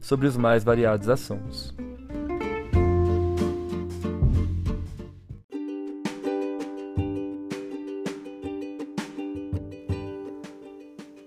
sobre 0.00 0.26
os 0.26 0.36
mais 0.36 0.64
variados 0.64 1.08
assuntos. 1.08 1.74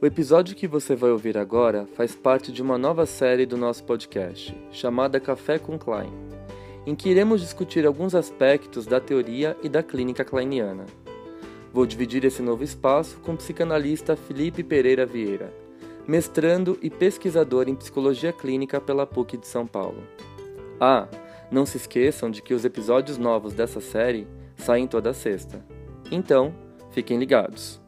O 0.04 0.06
episódio 0.06 0.54
que 0.54 0.68
você 0.68 0.98
vai 0.98 1.12
ouvir 1.12 1.38
agora 1.38 1.88
faz 1.96 2.14
parte 2.14 2.52
de 2.52 2.62
uma 2.62 2.78
nova 2.78 3.06
série 3.06 3.46
do 3.46 3.56
nosso 3.56 3.86
podcast, 3.86 4.54
chamada 4.70 5.18
Café 5.18 5.58
com 5.58 5.80
Klein, 5.80 6.12
em 6.86 6.94
que 6.94 7.08
iremos 7.08 7.40
discutir 7.40 7.86
alguns 7.86 8.14
aspectos 8.14 8.86
da 8.86 9.00
teoria 9.00 9.56
e 9.64 9.70
da 9.70 9.82
clínica 9.82 10.26
kleiniana. 10.26 10.86
Vou 11.72 11.86
dividir 11.86 12.26
esse 12.26 12.42
novo 12.42 12.66
espaço 12.66 13.18
com 13.22 13.32
o 13.32 13.38
psicanalista 13.38 14.18
Felipe 14.18 14.62
Pereira 14.62 15.06
Vieira, 15.06 15.54
mestrando 16.08 16.78
e 16.82 16.90
pesquisador 16.90 17.70
em 17.70 17.76
psicologia 17.76 18.34
clínica 18.34 18.82
pela 18.82 19.08
PUC 19.08 19.38
de 19.38 19.48
São 19.48 19.66
Paulo. 19.66 20.04
Ah, 20.80 21.08
não 21.50 21.66
se 21.66 21.78
esqueçam 21.78 22.30
de 22.30 22.42
que 22.42 22.54
os 22.54 22.66
episódios 22.66 23.18
novos 23.18 23.54
dessa 23.54 23.80
série 23.80 24.28
saem 24.58 24.88
toda 24.88 25.14
sexta. 25.14 25.64
Então, 26.12 26.54
fiquem 26.92 27.18
ligados. 27.18 27.82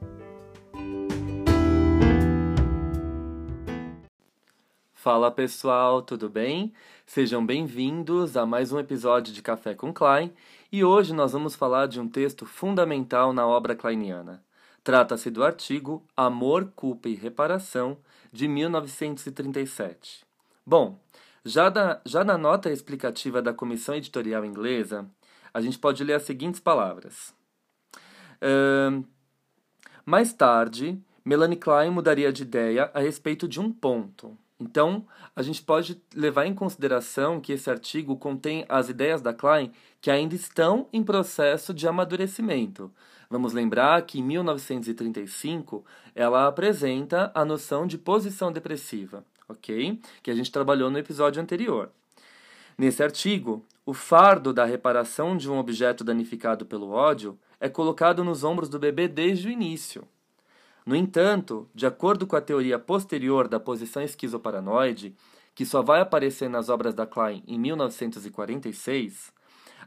Fala 4.94 5.30
pessoal, 5.30 6.02
tudo 6.02 6.30
bem? 6.30 6.74
Sejam 7.06 7.46
bem-vindos 7.46 8.36
a 8.36 8.46
mais 8.46 8.72
um 8.72 8.80
episódio 8.80 9.32
de 9.32 9.42
Café 9.42 9.76
com 9.76 9.94
Klein 9.94 10.34
e 10.72 10.84
hoje 10.84 11.14
nós 11.14 11.34
vamos 11.34 11.54
falar 11.54 11.88
de 11.88 12.00
um 12.00 12.08
texto 12.08 12.44
fundamental 12.46 13.32
na 13.32 13.46
obra 13.46 13.76
kleiniana. 13.76 14.44
Trata-se 14.84 15.30
do 15.30 15.44
artigo 15.44 16.04
Amor, 16.16 16.72
Culpa 16.76 17.10
e 17.10 17.16
Reparação, 17.16 17.98
de 18.36 18.50
1937. 18.50 20.26
Bom, 20.66 21.00
já, 21.46 21.70
da, 21.70 22.02
já 22.06 22.24
na 22.24 22.38
nota 22.38 22.70
explicativa 22.70 23.42
da 23.42 23.54
Comissão 23.54 23.96
Editorial 23.96 24.44
Inglesa, 24.44 25.10
a 25.54 25.62
gente 25.62 25.80
pode 25.80 26.04
ler 26.04 26.14
as 26.14 26.24
seguintes 26.24 26.60
palavras. 26.60 27.34
Uh, 28.42 29.06
mais 30.06 30.34
tarde, 30.34 31.02
Melanie 31.24 31.56
Klein 31.56 31.92
mudaria 31.92 32.32
de 32.34 32.44
ideia 32.44 32.92
a 32.94 33.00
respeito 33.00 33.48
de 33.48 33.62
um 33.62 33.72
ponto. 33.72 34.38
Então, 34.60 35.08
a 35.34 35.42
gente 35.42 35.62
pode 35.62 36.02
levar 36.14 36.46
em 36.46 36.54
consideração 36.54 37.40
que 37.40 37.54
esse 37.54 37.70
artigo 37.70 38.18
contém 38.18 38.66
as 38.68 38.90
ideias 38.90 39.22
da 39.22 39.34
Klein 39.34 39.72
que 40.02 40.12
ainda 40.12 40.36
estão 40.36 40.88
em 40.92 41.04
processo 41.04 41.74
de 41.74 41.88
amadurecimento, 41.88 42.92
Vamos 43.30 43.54
lembrar 43.54 44.02
que 44.04 44.20
em 44.20 44.24
1935 44.24 45.84
ela 46.14 46.48
apresenta 46.48 47.32
a 47.34 47.44
noção 47.44 47.88
de 47.88 47.98
posição 47.98 48.52
depressiva, 48.52 49.26
ok? 49.48 50.00
Que 50.22 50.32
a 50.32 50.36
gente 50.36 50.52
trabalhou 50.52 50.90
no 50.90 50.98
episódio 50.98 51.42
anterior. 51.42 51.90
Nesse 52.78 53.02
artigo, 53.02 53.66
o 53.86 53.94
fardo 53.94 54.52
da 54.52 54.66
reparação 54.66 55.38
de 55.38 55.50
um 55.50 55.58
objeto 55.58 56.04
danificado 56.04 56.66
pelo 56.66 56.90
ódio 56.90 57.38
é 57.60 57.70
colocado 57.70 58.24
nos 58.24 58.44
ombros 58.44 58.68
do 58.68 58.80
bebê 58.80 59.08
desde 59.08 59.48
o 59.48 59.52
início. 59.52 60.08
No 60.86 60.96
entanto, 60.96 61.68
de 61.74 61.88
acordo 61.88 62.28
com 62.28 62.36
a 62.36 62.42
teoria 62.42 62.78
posterior 62.78 63.48
da 63.48 63.60
posição 63.60 64.04
esquizoparanoide, 64.04 65.16
que 65.56 65.66
só 65.66 65.82
vai 65.82 66.02
aparecer 66.02 66.50
nas 66.50 66.68
obras 66.68 66.94
da 66.94 67.08
Klein 67.08 67.42
em 67.48 67.58
1946, 67.58 69.34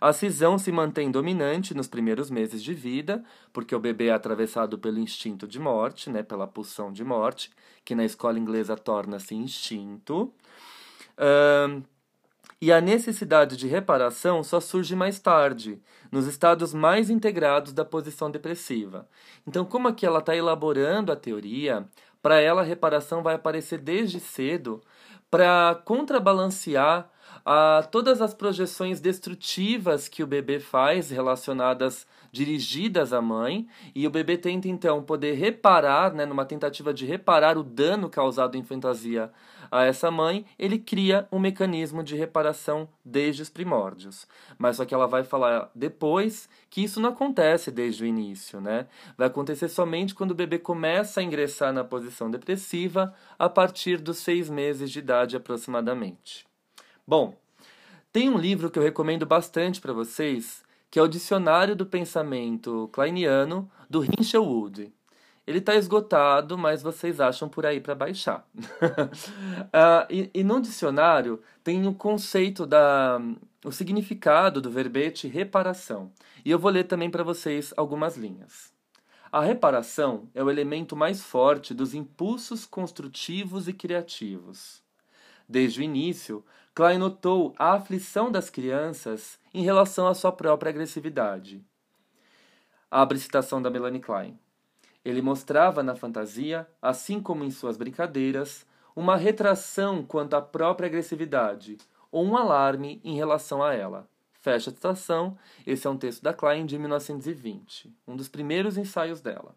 a 0.00 0.12
cisão 0.12 0.58
se 0.58 0.70
mantém 0.70 1.10
dominante 1.10 1.74
nos 1.74 1.88
primeiros 1.88 2.30
meses 2.30 2.62
de 2.62 2.74
vida, 2.74 3.24
porque 3.52 3.74
o 3.74 3.80
bebê 3.80 4.06
é 4.06 4.12
atravessado 4.12 4.78
pelo 4.78 4.98
instinto 4.98 5.46
de 5.46 5.58
morte, 5.58 6.10
né, 6.10 6.22
pela 6.22 6.46
pulsão 6.46 6.92
de 6.92 7.04
morte, 7.04 7.50
que 7.84 7.94
na 7.94 8.04
escola 8.04 8.38
inglesa 8.38 8.76
torna-se 8.76 9.34
instinto. 9.34 10.32
Uh, 11.16 11.82
e 12.60 12.72
a 12.72 12.80
necessidade 12.80 13.56
de 13.56 13.68
reparação 13.68 14.42
só 14.42 14.58
surge 14.58 14.96
mais 14.96 15.20
tarde, 15.20 15.80
nos 16.10 16.26
estados 16.26 16.74
mais 16.74 17.08
integrados 17.08 17.72
da 17.72 17.84
posição 17.84 18.30
depressiva. 18.30 19.08
Então, 19.46 19.64
como 19.64 19.86
aqui 19.86 20.04
ela 20.04 20.18
está 20.18 20.34
elaborando 20.34 21.12
a 21.12 21.16
teoria, 21.16 21.86
para 22.20 22.40
ela 22.40 22.62
a 22.62 22.64
reparação 22.64 23.22
vai 23.22 23.36
aparecer 23.36 23.78
desde 23.78 24.18
cedo 24.18 24.82
para 25.30 25.80
contrabalancear 25.84 27.08
a 27.50 27.82
todas 27.82 28.20
as 28.20 28.34
projeções 28.34 29.00
destrutivas 29.00 30.06
que 30.06 30.22
o 30.22 30.26
bebê 30.26 30.60
faz 30.60 31.08
relacionadas 31.08 32.06
dirigidas 32.30 33.14
à 33.14 33.22
mãe 33.22 33.66
e 33.94 34.06
o 34.06 34.10
bebê 34.10 34.36
tenta 34.36 34.68
então 34.68 35.02
poder 35.02 35.32
reparar, 35.32 36.12
né, 36.12 36.26
numa 36.26 36.44
tentativa 36.44 36.92
de 36.92 37.06
reparar 37.06 37.56
o 37.56 37.62
dano 37.62 38.10
causado 38.10 38.58
em 38.58 38.62
fantasia 38.62 39.32
a 39.70 39.82
essa 39.84 40.10
mãe, 40.10 40.44
ele 40.58 40.78
cria 40.78 41.26
um 41.32 41.38
mecanismo 41.38 42.02
de 42.02 42.14
reparação 42.14 42.86
desde 43.02 43.40
os 43.40 43.48
primórdios. 43.48 44.26
Mas 44.58 44.76
só 44.76 44.84
que 44.84 44.92
ela 44.92 45.06
vai 45.06 45.24
falar 45.24 45.70
depois 45.74 46.50
que 46.68 46.84
isso 46.84 47.00
não 47.00 47.08
acontece 47.08 47.70
desde 47.70 48.04
o 48.04 48.06
início, 48.06 48.60
né? 48.60 48.86
Vai 49.16 49.26
acontecer 49.26 49.68
somente 49.68 50.14
quando 50.14 50.32
o 50.32 50.34
bebê 50.34 50.58
começa 50.58 51.20
a 51.20 51.22
ingressar 51.22 51.72
na 51.72 51.82
posição 51.82 52.30
depressiva 52.30 53.14
a 53.38 53.48
partir 53.48 53.98
dos 53.98 54.18
seis 54.18 54.50
meses 54.50 54.90
de 54.90 54.98
idade 54.98 55.34
aproximadamente. 55.34 56.47
Bom, 57.08 57.34
tem 58.12 58.28
um 58.28 58.36
livro 58.36 58.70
que 58.70 58.78
eu 58.78 58.82
recomendo 58.82 59.24
bastante 59.24 59.80
para 59.80 59.94
vocês, 59.94 60.62
que 60.90 60.98
é 60.98 61.02
o 61.02 61.08
Dicionário 61.08 61.74
do 61.74 61.86
Pensamento 61.86 62.90
Kleiniano, 62.92 63.66
do 63.88 64.04
Hinchel 64.04 64.44
Wood. 64.44 64.92
Ele 65.46 65.56
está 65.56 65.74
esgotado, 65.74 66.58
mas 66.58 66.82
vocês 66.82 67.18
acham 67.18 67.48
por 67.48 67.64
aí 67.64 67.80
para 67.80 67.94
baixar. 67.94 68.46
uh, 68.54 70.04
e, 70.12 70.30
e 70.34 70.44
no 70.44 70.60
dicionário 70.60 71.40
tem 71.64 71.86
o 71.86 71.94
conceito 71.94 72.66
da 72.66 73.18
o 73.64 73.72
significado 73.72 74.60
do 74.60 74.70
verbete 74.70 75.28
reparação. 75.28 76.12
E 76.44 76.50
eu 76.50 76.58
vou 76.58 76.70
ler 76.70 76.84
também 76.84 77.08
para 77.08 77.24
vocês 77.24 77.72
algumas 77.74 78.18
linhas. 78.18 78.70
A 79.32 79.40
reparação 79.40 80.28
é 80.34 80.44
o 80.44 80.50
elemento 80.50 80.94
mais 80.94 81.22
forte 81.22 81.72
dos 81.72 81.94
impulsos 81.94 82.66
construtivos 82.66 83.66
e 83.66 83.72
criativos. 83.72 84.86
Desde 85.48 85.80
o 85.80 85.82
início, 85.82 86.44
Klein 86.78 86.96
notou 86.96 87.56
a 87.58 87.72
aflição 87.72 88.30
das 88.30 88.48
crianças 88.48 89.36
em 89.52 89.64
relação 89.64 90.06
à 90.06 90.14
sua 90.14 90.30
própria 90.30 90.70
agressividade. 90.70 91.60
Abre 92.88 93.18
citação 93.18 93.60
da 93.60 93.68
Melanie 93.68 94.00
Klein. 94.00 94.38
Ele 95.04 95.20
mostrava 95.20 95.82
na 95.82 95.96
fantasia, 95.96 96.68
assim 96.80 97.20
como 97.20 97.42
em 97.42 97.50
suas 97.50 97.76
brincadeiras, 97.76 98.64
uma 98.94 99.16
retração 99.16 100.04
quanto 100.04 100.34
à 100.34 100.40
própria 100.40 100.86
agressividade 100.86 101.78
ou 102.12 102.24
um 102.24 102.36
alarme 102.36 103.00
em 103.02 103.16
relação 103.16 103.60
a 103.60 103.74
ela. 103.74 104.08
Fecha 104.34 104.70
a 104.70 104.72
citação. 104.72 105.36
Esse 105.66 105.84
é 105.84 105.90
um 105.90 105.98
texto 105.98 106.22
da 106.22 106.32
Klein 106.32 106.64
de 106.64 106.78
1920, 106.78 107.92
um 108.06 108.14
dos 108.14 108.28
primeiros 108.28 108.78
ensaios 108.78 109.20
dela. 109.20 109.52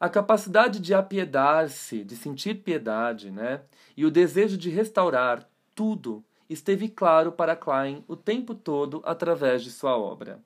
A 0.00 0.08
capacidade 0.08 0.80
de 0.80 0.94
apiedar-se, 0.94 2.02
de 2.02 2.16
sentir 2.16 2.62
piedade, 2.62 3.30
né? 3.30 3.60
E 3.94 4.06
o 4.06 4.10
desejo 4.10 4.56
de 4.56 4.70
restaurar 4.70 5.51
tudo 5.74 6.24
esteve 6.48 6.88
claro 6.88 7.32
para 7.32 7.56
Klein 7.56 8.04
o 8.06 8.16
tempo 8.16 8.54
todo 8.54 9.02
através 9.04 9.62
de 9.62 9.70
sua 9.70 9.96
obra. 9.96 10.42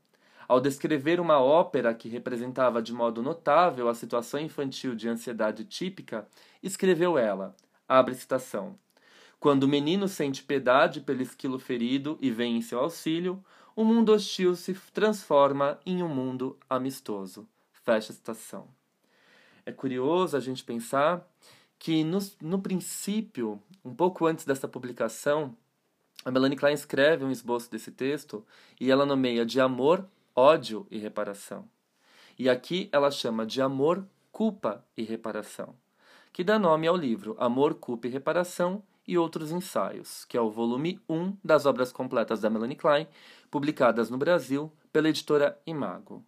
Ao 0.49 0.61
descrever 0.61 1.19
uma 1.19 1.41
ópera 1.41 1.93
que 1.93 2.09
representava 2.09 2.81
de 2.81 2.93
modo 2.93 3.21
notável 3.23 3.89
a 3.89 3.95
situação 3.95 4.39
infantil 4.39 4.95
de 4.95 5.09
ansiedade 5.09 5.65
típica, 5.65 6.27
escreveu 6.63 7.19
ela, 7.19 7.55
abre 7.89 8.15
citação, 8.15 8.79
Quando 9.39 9.65
o 9.65 9.69
menino 9.69 10.09
sente 10.09 10.43
piedade 10.43 11.01
pelo 11.01 11.21
esquilo 11.21 11.59
ferido 11.59 12.17
e 12.21 12.31
vem 12.31 12.57
em 12.57 12.63
seu 12.63 12.79
auxílio, 12.79 13.45
o 13.75 13.85
mundo 13.85 14.13
hostil 14.13 14.57
se 14.57 14.73
transforma 14.93 15.79
em 15.85 16.03
um 16.03 16.09
mundo 16.09 16.57
amistoso. 16.71 17.47
Fecha 17.73 18.13
a 18.13 18.15
citação. 18.15 18.69
É 19.67 19.73
curioso 19.73 20.37
a 20.37 20.41
gente 20.41 20.65
pensar 20.65 21.29
que 21.79 22.03
no, 22.05 22.19
no 22.41 22.61
princípio, 22.61 23.61
um 23.85 23.95
pouco 23.95 24.27
antes 24.27 24.45
dessa 24.45 24.67
publicação, 24.67 25.57
a 26.25 26.31
Melanie 26.31 26.57
Klein 26.57 26.75
escreve 26.75 27.25
um 27.25 27.31
esboço 27.31 27.71
desse 27.71 27.93
texto 27.93 28.45
e 28.81 28.91
ela 28.91 29.07
nomeia 29.07 29.47
de 29.47 29.61
amor, 29.61 30.05
ódio 30.35 30.87
e 30.91 30.99
reparação. 30.99 31.69
E 32.39 32.49
aqui 32.49 32.89
ela 32.93 33.11
chama 33.11 33.47
de 33.47 33.63
amor, 33.63 34.05
culpa 34.33 34.85
e 34.97 35.03
reparação, 35.03 35.75
que 36.33 36.45
dá 36.45 36.59
nome 36.59 36.87
ao 36.87 36.97
livro 36.97 37.35
Amor, 37.39 37.75
Culpa 37.75 38.07
e 38.07 38.11
Reparação 38.11 38.83
e 39.09 39.17
Outros 39.17 39.53
Ensaios, 39.53 40.25
que 40.25 40.37
é 40.37 40.41
o 40.41 40.51
volume 40.51 41.01
1 41.09 41.37
das 41.43 41.65
obras 41.65 41.93
completas 41.93 42.41
da 42.41 42.51
Melanie 42.51 42.77
Klein, 42.77 43.07
publicadas 43.51 44.11
no 44.11 44.19
Brasil 44.19 44.71
pela 44.93 45.09
editora 45.09 45.59
Imago. 45.67 46.23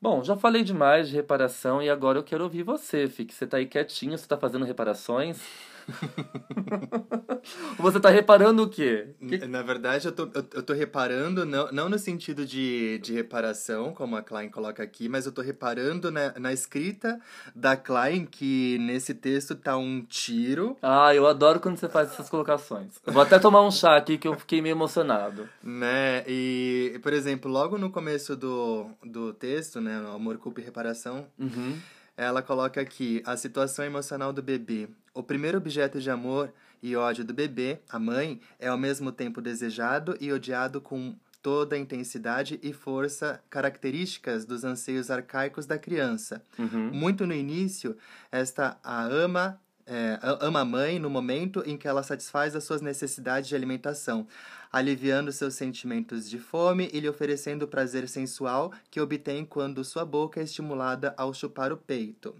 Bom, 0.00 0.22
já 0.22 0.36
falei 0.36 0.62
demais 0.62 1.08
de 1.08 1.14
reparação 1.16 1.82
e 1.82 1.90
agora 1.90 2.18
eu 2.18 2.24
quero 2.24 2.44
ouvir 2.44 2.62
você, 2.62 3.08
Fique. 3.08 3.34
Você 3.34 3.46
tá 3.46 3.56
aí 3.56 3.66
quietinho, 3.66 4.16
você 4.16 4.26
tá 4.28 4.36
fazendo 4.36 4.64
reparações? 4.64 5.40
Você 7.78 7.98
tá 8.00 8.10
reparando 8.10 8.62
o 8.62 8.68
quê? 8.68 9.08
Que... 9.18 9.46
Na 9.46 9.62
verdade, 9.62 10.06
eu 10.06 10.12
tô, 10.12 10.24
eu, 10.34 10.44
eu 10.54 10.62
tô 10.62 10.72
reparando, 10.72 11.44
não, 11.44 11.70
não 11.72 11.88
no 11.88 11.98
sentido 11.98 12.44
de, 12.44 12.98
de 12.98 13.12
reparação, 13.12 13.92
como 13.94 14.16
a 14.16 14.22
Klein 14.22 14.50
coloca 14.50 14.82
aqui, 14.82 15.08
mas 15.08 15.26
eu 15.26 15.32
tô 15.32 15.40
reparando 15.40 16.10
na, 16.10 16.38
na 16.38 16.52
escrita 16.52 17.20
da 17.54 17.76
Klein 17.76 18.26
que 18.26 18.78
nesse 18.78 19.14
texto 19.14 19.54
tá 19.54 19.76
um 19.76 20.02
tiro. 20.02 20.76
Ah, 20.82 21.14
eu 21.14 21.26
adoro 21.26 21.60
quando 21.60 21.76
você 21.76 21.88
faz 21.88 22.12
essas 22.12 22.28
colocações. 22.28 22.94
vou 23.06 23.22
até 23.22 23.38
tomar 23.38 23.62
um 23.62 23.70
chá 23.70 23.96
aqui 23.96 24.18
que 24.18 24.28
eu 24.28 24.34
fiquei 24.34 24.60
meio 24.60 24.74
emocionado. 24.74 25.48
Né? 25.62 26.24
E, 26.26 26.98
por 27.02 27.12
exemplo, 27.12 27.50
logo 27.50 27.78
no 27.78 27.90
começo 27.90 28.36
do, 28.36 28.90
do 29.02 29.32
texto, 29.32 29.80
né, 29.80 29.96
Amor, 30.14 30.38
Culpa 30.38 30.60
e 30.60 30.64
Reparação. 30.64 31.26
Uhum 31.38 31.78
ela 32.18 32.42
coloca 32.42 32.80
aqui 32.80 33.22
a 33.24 33.36
situação 33.36 33.84
emocional 33.84 34.32
do 34.32 34.42
bebê. 34.42 34.88
O 35.18 35.22
primeiro 35.24 35.58
objeto 35.58 36.00
de 36.00 36.08
amor 36.12 36.54
e 36.80 36.94
ódio 36.94 37.24
do 37.24 37.34
bebê, 37.34 37.80
a 37.88 37.98
mãe, 37.98 38.40
é 38.56 38.68
ao 38.68 38.78
mesmo 38.78 39.10
tempo 39.10 39.40
desejado 39.40 40.16
e 40.20 40.32
odiado 40.32 40.80
com 40.80 41.12
toda 41.42 41.74
a 41.74 41.78
intensidade 41.78 42.60
e 42.62 42.72
força 42.72 43.42
características 43.50 44.44
dos 44.44 44.62
anseios 44.62 45.10
arcaicos 45.10 45.66
da 45.66 45.76
criança. 45.76 46.40
Uhum. 46.56 46.92
Muito 46.92 47.26
no 47.26 47.34
início, 47.34 47.96
esta 48.30 48.78
a 48.80 49.02
ama 49.02 49.60
é, 49.84 50.20
ama 50.40 50.60
a 50.60 50.64
mãe 50.64 51.00
no 51.00 51.10
momento 51.10 51.64
em 51.66 51.76
que 51.76 51.88
ela 51.88 52.04
satisfaz 52.04 52.54
as 52.54 52.62
suas 52.62 52.80
necessidades 52.80 53.48
de 53.48 53.56
alimentação 53.56 54.24
aliviando 54.70 55.32
seus 55.32 55.54
sentimentos 55.54 56.30
de 56.30 56.38
fome 56.38 56.90
e 56.92 57.00
lhe 57.00 57.08
oferecendo 57.08 57.64
o 57.64 57.68
prazer 57.68 58.08
sensual 58.08 58.72
que 58.88 59.00
obtém 59.00 59.44
quando 59.44 59.82
sua 59.82 60.04
boca 60.04 60.38
é 60.38 60.44
estimulada 60.44 61.12
ao 61.16 61.34
chupar 61.34 61.72
o 61.72 61.76
peito. 61.76 62.36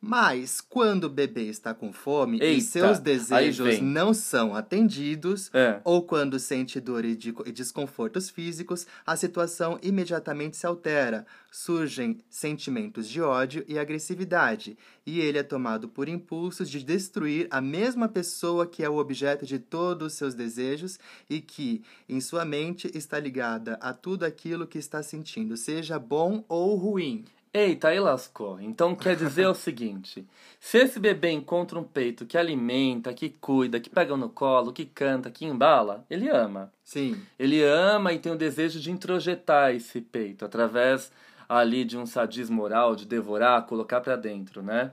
Mas 0.00 0.60
quando 0.60 1.04
o 1.04 1.10
bebê 1.10 1.48
está 1.48 1.74
com 1.74 1.92
fome 1.92 2.38
Eita, 2.40 2.46
e 2.46 2.60
seus 2.60 3.00
desejos 3.00 3.80
não 3.80 4.14
são 4.14 4.54
atendidos, 4.54 5.50
é. 5.52 5.80
ou 5.82 6.02
quando 6.02 6.38
sente 6.38 6.78
dor 6.78 7.04
e, 7.04 7.16
de, 7.16 7.34
e 7.44 7.50
desconfortos 7.50 8.30
físicos, 8.30 8.86
a 9.04 9.16
situação 9.16 9.76
imediatamente 9.82 10.56
se 10.56 10.66
altera. 10.66 11.26
Surgem 11.50 12.20
sentimentos 12.30 13.08
de 13.08 13.20
ódio 13.20 13.64
e 13.66 13.76
agressividade, 13.76 14.78
e 15.04 15.18
ele 15.18 15.38
é 15.38 15.42
tomado 15.42 15.88
por 15.88 16.08
impulsos 16.08 16.70
de 16.70 16.84
destruir 16.84 17.48
a 17.50 17.60
mesma 17.60 18.08
pessoa 18.08 18.66
que 18.66 18.84
é 18.84 18.88
o 18.88 18.98
objeto 18.98 19.44
de 19.44 19.58
todos 19.58 20.12
os 20.12 20.18
seus 20.18 20.34
desejos 20.34 20.98
e 21.28 21.40
que, 21.40 21.82
em 22.08 22.20
sua 22.20 22.44
mente, 22.44 22.88
está 22.94 23.18
ligada 23.18 23.74
a 23.80 23.92
tudo 23.92 24.24
aquilo 24.24 24.66
que 24.66 24.78
está 24.78 25.02
sentindo, 25.02 25.56
seja 25.56 25.98
bom 25.98 26.44
ou 26.48 26.76
ruim. 26.76 27.24
Eita, 27.58 27.88
aí 27.88 27.98
lascou. 27.98 28.60
Então 28.60 28.94
quer 28.94 29.16
dizer 29.16 29.48
o 29.48 29.54
seguinte: 29.54 30.24
se 30.60 30.78
esse 30.78 31.00
bebê 31.00 31.32
encontra 31.32 31.76
um 31.76 31.82
peito 31.82 32.24
que 32.24 32.38
alimenta, 32.38 33.12
que 33.12 33.28
cuida, 33.28 33.80
que 33.80 33.90
pega 33.90 34.16
no 34.16 34.28
colo, 34.28 34.72
que 34.72 34.86
canta, 34.86 35.28
que 35.28 35.44
embala, 35.44 36.06
ele 36.08 36.28
ama. 36.28 36.72
Sim. 36.84 37.20
Ele 37.36 37.60
ama 37.64 38.12
e 38.12 38.18
tem 38.20 38.30
o 38.30 38.36
desejo 38.36 38.78
de 38.78 38.92
introjetar 38.92 39.74
esse 39.74 40.00
peito 40.00 40.44
através 40.44 41.10
ali 41.48 41.84
de 41.84 41.98
um 41.98 42.06
sadismo 42.06 42.54
moral, 42.54 42.94
de 42.94 43.04
devorar, 43.04 43.66
colocar 43.66 44.00
para 44.00 44.14
dentro, 44.14 44.62
né? 44.62 44.92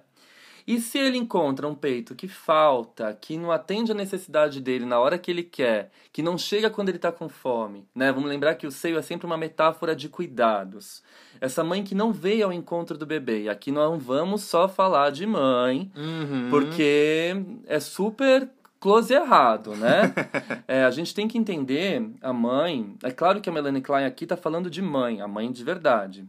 E 0.67 0.79
se 0.79 0.97
ele 0.97 1.17
encontra 1.17 1.67
um 1.67 1.75
peito 1.75 2.15
que 2.15 2.27
falta, 2.27 3.15
que 3.19 3.37
não 3.37 3.51
atende 3.51 3.91
a 3.91 3.95
necessidade 3.95 4.59
dele 4.59 4.83
na 4.83 4.99
hora 4.99 5.17
que 5.17 5.29
ele 5.29 5.43
quer, 5.43 5.91
que 6.11 6.23
não 6.23 6.37
chega 6.37 6.71
quando 6.71 6.89
ele 6.89 6.97
está 6.97 7.11
com 7.11 7.29
fome, 7.29 7.87
né? 7.93 8.11
Vamos 8.11 8.29
lembrar 8.29 8.55
que 8.55 8.65
o 8.65 8.71
seio 8.71 8.97
é 8.97 9.01
sempre 9.01 9.27
uma 9.27 9.37
metáfora 9.37 9.95
de 9.95 10.09
cuidados. 10.09 11.03
Essa 11.39 11.63
mãe 11.63 11.83
que 11.83 11.93
não 11.93 12.11
veio 12.11 12.45
ao 12.45 12.53
encontro 12.53 12.97
do 12.97 13.05
bebê. 13.05 13.43
E 13.43 13.49
aqui 13.49 13.71
não 13.71 13.99
vamos 13.99 14.41
só 14.41 14.67
falar 14.67 15.11
de 15.11 15.27
mãe, 15.27 15.91
uhum. 15.95 16.49
porque 16.49 17.35
é 17.67 17.79
super 17.79 18.49
close 18.79 19.13
errado, 19.13 19.75
né? 19.75 20.13
é, 20.67 20.83
a 20.83 20.91
gente 20.91 21.13
tem 21.13 21.27
que 21.27 21.37
entender 21.37 22.09
a 22.21 22.33
mãe. 22.33 22.95
É 23.03 23.11
claro 23.11 23.39
que 23.39 23.49
a 23.49 23.53
Melanie 23.53 23.81
Klein 23.81 24.05
aqui 24.05 24.25
está 24.25 24.35
falando 24.35 24.69
de 24.69 24.81
mãe, 24.81 25.21
a 25.21 25.27
mãe 25.27 25.51
de 25.51 25.63
verdade, 25.63 26.27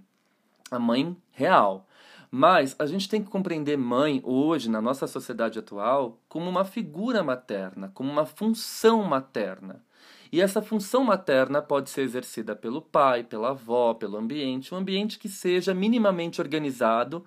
a 0.71 0.79
mãe 0.79 1.17
real. 1.33 1.86
Mas 2.31 2.75
a 2.79 2.87
gente 2.87 3.09
tem 3.09 3.23
que 3.23 3.31
compreender 3.31 3.77
mãe 3.77 4.21
hoje, 4.25 4.71
na 4.71 4.81
nossa 4.81 5.07
sociedade 5.07 5.59
atual, 5.59 6.21
como 6.29 6.49
uma 6.49 6.65
figura 6.65 7.23
materna, 7.23 7.91
como 7.95 8.11
uma 8.11 8.27
função 8.27 9.03
materna. 9.05 9.85
E 10.33 10.41
essa 10.41 10.61
função 10.61 11.05
materna 11.05 11.63
pode 11.63 11.91
ser 11.91 12.03
exercida 12.03 12.57
pelo 12.57 12.83
pai, 12.83 13.23
pela 13.23 13.51
avó, 13.51 13.95
pelo 13.95 14.17
ambiente, 14.17 14.75
um 14.75 14.79
ambiente 14.79 15.19
que 15.19 15.29
seja 15.29 15.73
minimamente 15.73 16.41
organizado 16.41 17.25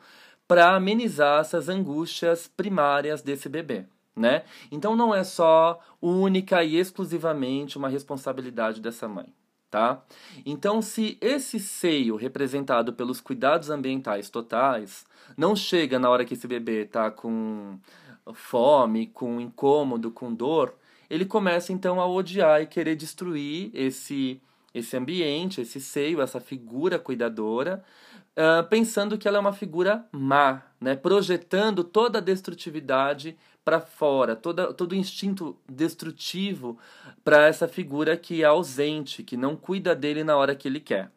para 0.48 0.76
amenizar 0.76 1.42
essas 1.42 1.70
angústias 1.70 2.48
primárias 2.48 3.22
desse 3.22 3.48
bebê. 3.48 3.86
Né? 4.16 4.44
Então 4.70 4.98
não 4.98 5.16
é 5.16 5.24
só 5.24 5.80
única 6.02 6.62
e 6.64 6.76
exclusivamente 6.76 7.78
uma 7.78 7.88
responsabilidade 7.88 8.82
dessa 8.82 9.08
mãe 9.08 9.34
tá? 9.70 10.04
Então, 10.46 10.82
se 10.82 11.18
esse 11.22 11.60
seio 11.60 12.16
representado 12.16 12.94
pelos 12.94 13.22
cuidados 13.22 13.70
ambientais 13.70 14.30
totais 14.30 15.06
não 15.38 15.56
chega 15.56 16.00
na 16.00 16.10
hora 16.10 16.26
que 16.26 16.34
esse 16.34 16.48
bebê 16.48 16.84
está 16.84 17.12
com 17.12 17.78
fome, 18.34 19.08
com 19.08 19.40
incômodo, 19.40 20.12
com 20.12 20.34
dor, 20.34 20.76
ele 21.10 21.26
começa 21.26 21.72
então 21.74 22.00
a 22.00 22.08
odiar 22.08 22.62
e 22.62 22.68
querer 22.68 22.96
destruir 22.96 23.72
esse 23.74 24.42
esse 24.72 24.96
ambiente, 24.96 25.62
esse 25.62 25.82
seio, 25.82 26.22
essa 26.22 26.40
figura 26.40 27.00
cuidadora, 27.00 27.84
uh, 28.40 28.64
pensando 28.68 29.18
que 29.18 29.28
ela 29.28 29.38
é 29.38 29.42
uma 29.42 29.54
figura 29.54 30.06
má, 30.12 30.64
né? 30.80 30.96
projetando 30.96 31.84
toda 31.84 32.20
a 32.20 32.22
destrutividade 32.22 33.38
para 33.66 33.82
fora, 33.82 34.36
toda, 34.36 34.74
todo 34.74 34.94
o 34.94 34.96
instinto 34.96 35.56
destrutivo 35.68 36.80
para 37.24 37.46
essa 37.46 37.68
figura 37.68 38.16
que 38.16 38.42
é 38.42 38.46
ausente, 38.46 39.22
que 39.22 39.36
não 39.36 39.56
cuida 39.56 39.94
dele 39.94 40.24
na 40.24 40.38
hora 40.38 40.56
que 40.56 40.68
ele 40.68 40.80
quer. 40.80 41.12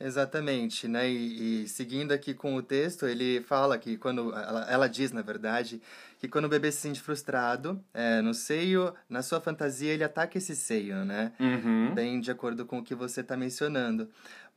Exatamente, 0.00 0.86
né? 0.86 1.10
E, 1.10 1.64
e, 1.64 1.68
seguindo 1.68 2.12
aqui 2.12 2.32
com 2.32 2.54
o 2.54 2.62
texto, 2.62 3.04
ele 3.04 3.40
fala 3.40 3.76
que 3.76 3.96
quando 3.96 4.32
ela, 4.32 4.64
ela 4.70 4.88
diz, 4.88 5.10
na 5.10 5.22
verdade, 5.22 5.82
que 6.20 6.28
quando 6.28 6.44
o 6.44 6.48
bebê 6.48 6.70
se 6.70 6.78
sente 6.78 7.00
frustrado 7.00 7.82
é, 7.92 8.20
no 8.20 8.32
seio, 8.32 8.94
na 9.08 9.22
sua 9.22 9.40
fantasia 9.40 9.92
ele 9.92 10.04
ataca 10.04 10.38
esse 10.38 10.54
seio, 10.54 11.04
né? 11.04 11.32
Uhum. 11.40 11.94
Bem 11.94 12.20
de 12.20 12.30
acordo 12.30 12.64
com 12.64 12.78
o 12.78 12.84
que 12.84 12.94
você 12.94 13.22
está 13.22 13.36
mencionando. 13.36 14.08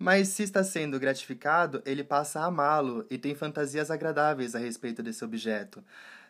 Mas 0.01 0.29
se 0.29 0.41
está 0.41 0.63
sendo 0.63 1.00
gratificado, 1.00 1.79
ele 1.86 2.03
passa 2.03 2.39
a 2.39 2.46
amá-lo 2.46 3.05
e 3.08 3.20
tem 3.20 3.36
fantasias 3.36 3.91
agradáveis 3.91 4.55
a 4.55 4.58
respeito 4.58 5.03
desse 5.03 5.24
objeto. 5.24 5.84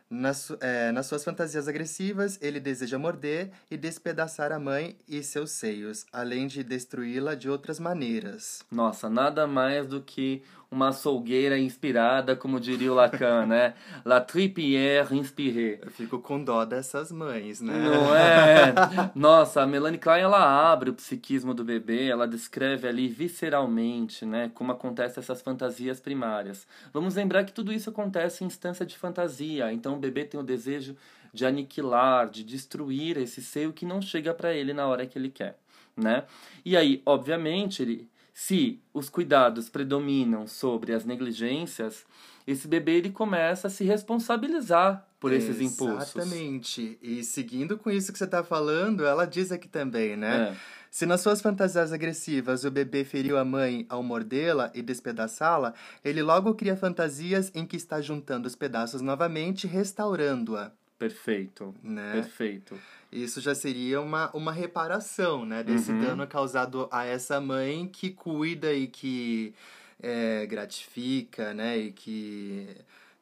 Nas, 0.09 0.51
é, 0.59 0.91
nas 0.91 1.05
suas 1.05 1.23
fantasias 1.23 1.69
agressivas, 1.69 2.37
ele 2.41 2.59
deseja 2.59 2.99
morder 2.99 3.49
e 3.71 3.77
despedaçar 3.77 4.51
a 4.51 4.59
mãe 4.59 4.97
e 5.07 5.23
seus 5.23 5.51
seios, 5.51 6.05
além 6.11 6.47
de 6.47 6.65
destruí-la 6.65 7.33
de 7.33 7.49
outras 7.49 7.79
maneiras. 7.79 8.61
Nossa, 8.69 9.09
nada 9.09 9.47
mais 9.47 9.87
do 9.87 10.01
que 10.01 10.43
uma 10.71 10.87
açougueira 10.87 11.59
inspirada, 11.59 12.33
como 12.33 12.57
diria 12.57 12.89
o 12.89 12.95
Lacan, 12.95 13.45
né? 13.45 13.73
La 14.05 14.21
tripière 14.21 15.13
inspirée. 15.13 15.79
Eu 15.81 15.91
fico 15.91 16.17
com 16.19 16.41
dó 16.41 16.63
dessas 16.63 17.11
mães, 17.11 17.59
né? 17.59 17.73
Não 17.73 18.15
é? 18.15 18.73
Nossa, 19.13 19.61
a 19.61 19.67
Melanie 19.67 19.99
Klein, 19.99 20.21
ela 20.21 20.71
abre 20.71 20.89
o 20.89 20.93
psiquismo 20.93 21.53
do 21.53 21.65
bebê, 21.65 22.07
ela 22.07 22.25
descreve 22.25 22.87
ali 22.87 23.09
visceralmente, 23.09 24.25
né? 24.25 24.49
Como 24.53 24.71
acontecem 24.71 25.19
essas 25.21 25.41
fantasias 25.41 25.99
primárias. 25.99 26.65
Vamos 26.93 27.15
lembrar 27.15 27.43
que 27.43 27.51
tudo 27.51 27.73
isso 27.73 27.89
acontece 27.89 28.45
em 28.45 28.47
instância 28.47 28.85
de 28.85 28.97
fantasia, 28.97 29.73
então 29.73 29.95
o 29.95 29.99
bebê 29.99 30.23
tem 30.23 30.39
o 30.39 30.43
desejo 30.43 30.95
de 31.33 31.45
aniquilar, 31.45 32.29
de 32.29 32.45
destruir 32.45 33.17
esse 33.17 33.41
seio 33.41 33.73
que 33.73 33.85
não 33.85 34.01
chega 34.01 34.33
para 34.33 34.53
ele 34.53 34.71
na 34.71 34.87
hora 34.87 35.05
que 35.05 35.19
ele 35.19 35.29
quer, 35.29 35.57
né? 35.97 36.23
E 36.63 36.77
aí, 36.77 37.01
obviamente, 37.05 37.81
ele 37.81 38.10
se 38.33 38.81
os 38.93 39.09
cuidados 39.09 39.69
predominam 39.69 40.47
sobre 40.47 40.93
as 40.93 41.05
negligências, 41.05 42.05
esse 42.47 42.67
bebê 42.67 42.93
ele 42.93 43.09
começa 43.09 43.67
a 43.67 43.69
se 43.69 43.83
responsabilizar 43.83 45.07
por 45.19 45.31
esses 45.31 45.49
Exatamente. 45.49 45.73
impulsos. 45.73 46.15
Exatamente. 46.15 46.99
E 47.01 47.23
seguindo 47.23 47.77
com 47.77 47.91
isso 47.91 48.11
que 48.11 48.17
você 48.17 48.25
está 48.25 48.43
falando, 48.43 49.05
ela 49.05 49.25
diz 49.25 49.51
aqui 49.51 49.67
também, 49.67 50.17
né? 50.17 50.49
É. 50.49 50.81
Se 50.89 51.05
nas 51.05 51.21
suas 51.21 51.41
fantasias 51.41 51.93
agressivas 51.93 52.65
o 52.65 52.71
bebê 52.71 53.05
feriu 53.05 53.37
a 53.37 53.45
mãe 53.45 53.85
ao 53.87 54.03
mordê-la 54.03 54.71
e 54.73 54.81
despedaçá-la, 54.81 55.73
ele 56.03 56.21
logo 56.21 56.53
cria 56.53 56.75
fantasias 56.75 57.51
em 57.55 57.65
que 57.65 57.77
está 57.77 58.01
juntando 58.01 58.47
os 58.47 58.55
pedaços 58.55 59.01
novamente, 59.01 59.67
restaurando-a. 59.67 60.71
Perfeito. 60.99 61.73
Né? 61.81 62.11
Perfeito. 62.13 62.77
Isso 63.11 63.41
já 63.41 63.53
seria 63.53 63.99
uma, 63.99 64.29
uma 64.33 64.51
reparação, 64.51 65.45
né? 65.45 65.63
Desse 65.63 65.91
Uhum. 65.91 66.01
dano 66.01 66.27
causado 66.27 66.87
a 66.91 67.03
essa 67.05 67.41
mãe 67.41 67.87
que 67.87 68.09
cuida 68.11 68.73
e 68.73 68.87
que 68.87 69.53
é, 70.01 70.45
gratifica, 70.45 71.53
né? 71.53 71.77
E 71.77 71.91
que 71.91 72.69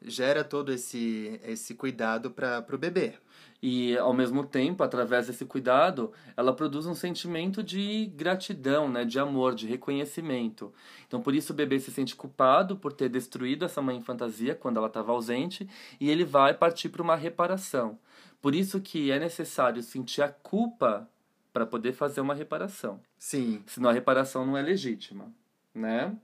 gera 0.01 0.43
todo 0.43 0.72
esse, 0.72 1.39
esse 1.43 1.74
cuidado 1.74 2.31
para 2.31 2.65
o 2.72 2.77
bebê. 2.77 3.13
E, 3.62 3.98
ao 3.98 4.13
mesmo 4.13 4.46
tempo, 4.46 4.84
através 4.84 5.27
desse 5.27 5.43
cuidado, 5.43 6.13
ela 6.38 6.53
produz 6.53 6.86
um 6.86 6.96
sentimento 6.96 7.62
de 7.62 8.05
gratidão, 8.15 8.88
né? 8.89 9.03
de 9.03 9.19
amor, 9.19 9.53
de 9.53 9.67
reconhecimento. 9.67 10.72
Então, 11.05 11.22
por 11.22 11.36
isso, 11.36 11.51
o 11.51 11.55
bebê 11.55 11.77
se 11.77 11.91
sente 11.91 12.15
culpado 12.15 12.77
por 12.77 12.93
ter 12.93 13.10
destruído 13.10 13.65
essa 13.65 13.81
mãe 13.81 14.01
fantasia 14.01 14.55
quando 14.55 14.77
ela 14.77 14.88
estava 14.88 15.12
ausente 15.12 15.67
e 16.00 16.10
ele 16.10 16.24
vai 16.24 16.53
partir 16.53 16.88
para 16.88 17.01
uma 17.01 17.17
reparação. 17.17 18.00
Por 18.41 18.55
isso 18.55 18.79
que 18.79 19.12
é 19.12 19.19
necessário 19.19 19.81
sentir 19.84 20.22
a 20.22 20.29
culpa 20.29 21.10
para 21.51 21.65
poder 21.65 21.93
fazer 21.93 22.22
uma 22.22 22.34
reparação. 22.34 23.01
Sim. 23.17 23.63
Senão 23.67 23.89
a 23.89 23.93
reparação 23.93 24.46
não 24.46 24.58
é 24.58 24.62
legítima, 24.62 25.31
né? 25.74 26.15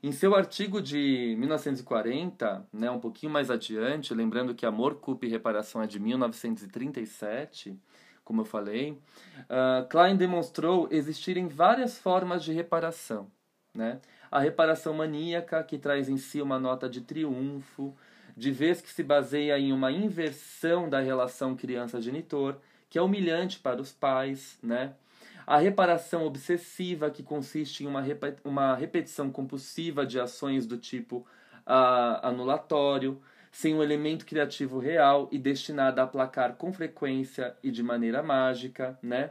Em 0.00 0.12
seu 0.12 0.36
artigo 0.36 0.80
de 0.80 1.34
1940, 1.38 2.64
né, 2.72 2.88
um 2.88 3.00
pouquinho 3.00 3.32
mais 3.32 3.50
adiante, 3.50 4.14
lembrando 4.14 4.54
que 4.54 4.64
Amor, 4.64 4.94
Culpa 5.00 5.26
e 5.26 5.28
Reparação 5.28 5.82
é 5.82 5.88
de 5.88 5.98
1937, 5.98 7.76
como 8.24 8.42
eu 8.42 8.44
falei, 8.44 8.92
uh, 8.92 9.88
Klein 9.88 10.16
demonstrou 10.16 10.86
existirem 10.92 11.48
várias 11.48 11.98
formas 11.98 12.44
de 12.44 12.52
reparação. 12.52 13.28
Né? 13.74 14.00
A 14.30 14.38
reparação 14.38 14.94
maníaca, 14.94 15.64
que 15.64 15.78
traz 15.78 16.08
em 16.08 16.16
si 16.16 16.40
uma 16.40 16.60
nota 16.60 16.88
de 16.88 17.00
triunfo, 17.00 17.96
de 18.38 18.52
vez 18.52 18.80
que 18.80 18.88
se 18.88 19.02
baseia 19.02 19.58
em 19.58 19.72
uma 19.72 19.90
inversão 19.90 20.88
da 20.88 21.00
relação 21.00 21.56
criança-genitor, 21.56 22.56
que 22.88 22.96
é 22.96 23.02
humilhante 23.02 23.58
para 23.58 23.82
os 23.82 23.92
pais, 23.92 24.56
né? 24.62 24.92
A 25.44 25.58
reparação 25.58 26.24
obsessiva, 26.24 27.10
que 27.10 27.22
consiste 27.22 27.82
em 27.82 27.88
uma, 27.88 28.04
uma 28.44 28.76
repetição 28.76 29.28
compulsiva 29.28 30.06
de 30.06 30.20
ações 30.20 30.66
do 30.66 30.76
tipo 30.76 31.26
uh, 31.66 32.20
anulatório, 32.22 33.20
sem 33.50 33.74
um 33.74 33.82
elemento 33.82 34.24
criativo 34.24 34.78
real 34.78 35.28
e 35.32 35.38
destinada 35.38 36.00
a 36.00 36.04
aplacar 36.04 36.54
com 36.54 36.72
frequência 36.72 37.56
e 37.60 37.72
de 37.72 37.82
maneira 37.82 38.22
mágica, 38.22 38.96
né? 39.02 39.30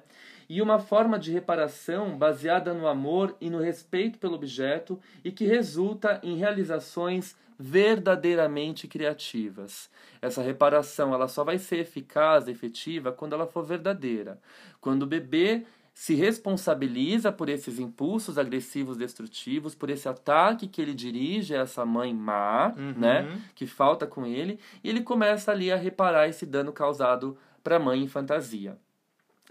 E 0.50 0.62
uma 0.62 0.80
forma 0.80 1.18
de 1.18 1.32
reparação 1.32 2.18
baseada 2.18 2.74
no 2.74 2.88
amor 2.88 3.38
e 3.40 3.50
no 3.50 3.60
respeito 3.60 4.20
pelo 4.20 4.36
objeto 4.36 5.00
e 5.24 5.32
que 5.32 5.46
resulta 5.46 6.20
em 6.24 6.36
realizações 6.36 7.38
verdadeiramente 7.58 8.88
criativas. 8.88 9.90
Essa 10.22 10.42
reparação 10.42 11.14
ela 11.14 11.28
só 11.28 11.44
vai 11.44 11.58
ser 11.58 11.80
eficaz, 11.80 12.48
efetiva, 12.48 13.12
quando 13.12 13.34
ela 13.34 13.48
for 13.48 13.64
verdadeira. 13.64 14.40
Quando 14.80 15.04
o 15.04 15.08
bebê 15.08 15.66
se 15.94 16.14
responsabiliza 16.14 17.32
por 17.32 17.50
esses 17.50 17.80
impulsos 17.80 18.38
agressivos 18.38 18.98
destrutivos, 18.98 19.74
por 19.74 19.90
esse 19.90 20.08
ataque 20.08 20.68
que 20.68 20.80
ele 20.80 20.94
dirige 20.94 21.56
a 21.56 21.62
essa 21.62 21.84
mãe 21.84 22.14
má, 22.14 22.72
uhum. 22.78 22.94
né, 22.96 23.42
que 23.56 23.66
falta 23.66 24.06
com 24.06 24.24
ele, 24.24 24.60
e 24.84 24.90
ele 24.90 25.02
começa 25.02 25.52
ali 25.52 25.72
a 25.72 25.76
reparar 25.76 26.28
esse 26.28 26.46
dano 26.46 26.72
causado 26.72 27.36
para 27.64 27.78
a 27.78 27.80
mãe 27.80 28.04
em 28.04 28.08
fantasia. 28.08 28.78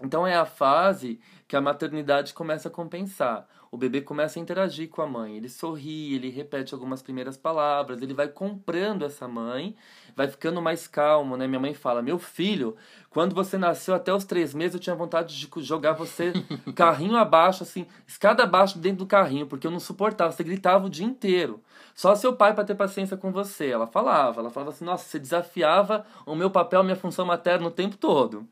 Então 0.01 0.27
é 0.27 0.35
a 0.35 0.45
fase 0.45 1.19
que 1.47 1.55
a 1.55 1.61
maternidade 1.61 2.33
começa 2.33 2.67
a 2.67 2.71
compensar. 2.71 3.47
O 3.69 3.77
bebê 3.77 3.99
começa 4.01 4.39
a 4.39 4.41
interagir 4.41 4.87
com 4.89 5.01
a 5.01 5.07
mãe, 5.07 5.35
ele 5.35 5.49
sorri, 5.49 6.13
ele 6.13 6.29
repete 6.29 6.73
algumas 6.73 7.01
primeiras 7.01 7.35
palavras, 7.35 8.01
ele 8.01 8.13
vai 8.13 8.27
comprando 8.29 9.03
essa 9.03 9.27
mãe, 9.27 9.75
vai 10.15 10.27
ficando 10.27 10.61
mais 10.61 10.87
calmo, 10.87 11.35
né? 11.35 11.47
Minha 11.47 11.59
mãe 11.59 11.73
fala: 11.73 12.01
Meu 12.01 12.17
filho, 12.17 12.77
quando 13.09 13.35
você 13.35 13.57
nasceu 13.57 13.93
até 13.93 14.13
os 14.13 14.23
três 14.23 14.53
meses, 14.53 14.75
eu 14.75 14.79
tinha 14.79 14.95
vontade 14.95 15.37
de 15.37 15.49
jogar 15.63 15.93
você 15.93 16.31
carrinho 16.75 17.17
abaixo, 17.17 17.63
assim, 17.63 17.85
escada 18.07 18.43
abaixo 18.43 18.79
dentro 18.79 18.99
do 18.99 19.05
carrinho, 19.05 19.47
porque 19.47 19.67
eu 19.67 19.71
não 19.71 19.81
suportava, 19.81 20.31
você 20.31 20.43
gritava 20.43 20.85
o 20.85 20.89
dia 20.89 21.05
inteiro. 21.05 21.61
Só 21.93 22.15
seu 22.15 22.33
pai 22.33 22.53
para 22.53 22.63
ter 22.63 22.75
paciência 22.75 23.17
com 23.17 23.31
você. 23.31 23.67
Ela 23.67 23.87
falava, 23.87 24.39
ela 24.39 24.49
falava 24.49 24.71
assim: 24.71 24.85
Nossa, 24.85 25.03
você 25.03 25.19
desafiava 25.19 26.05
o 26.25 26.35
meu 26.35 26.49
papel, 26.49 26.79
a 26.79 26.83
minha 26.83 26.95
função 26.95 27.25
materna 27.25 27.67
o 27.67 27.71
tempo 27.71 27.97
todo. 27.97 28.47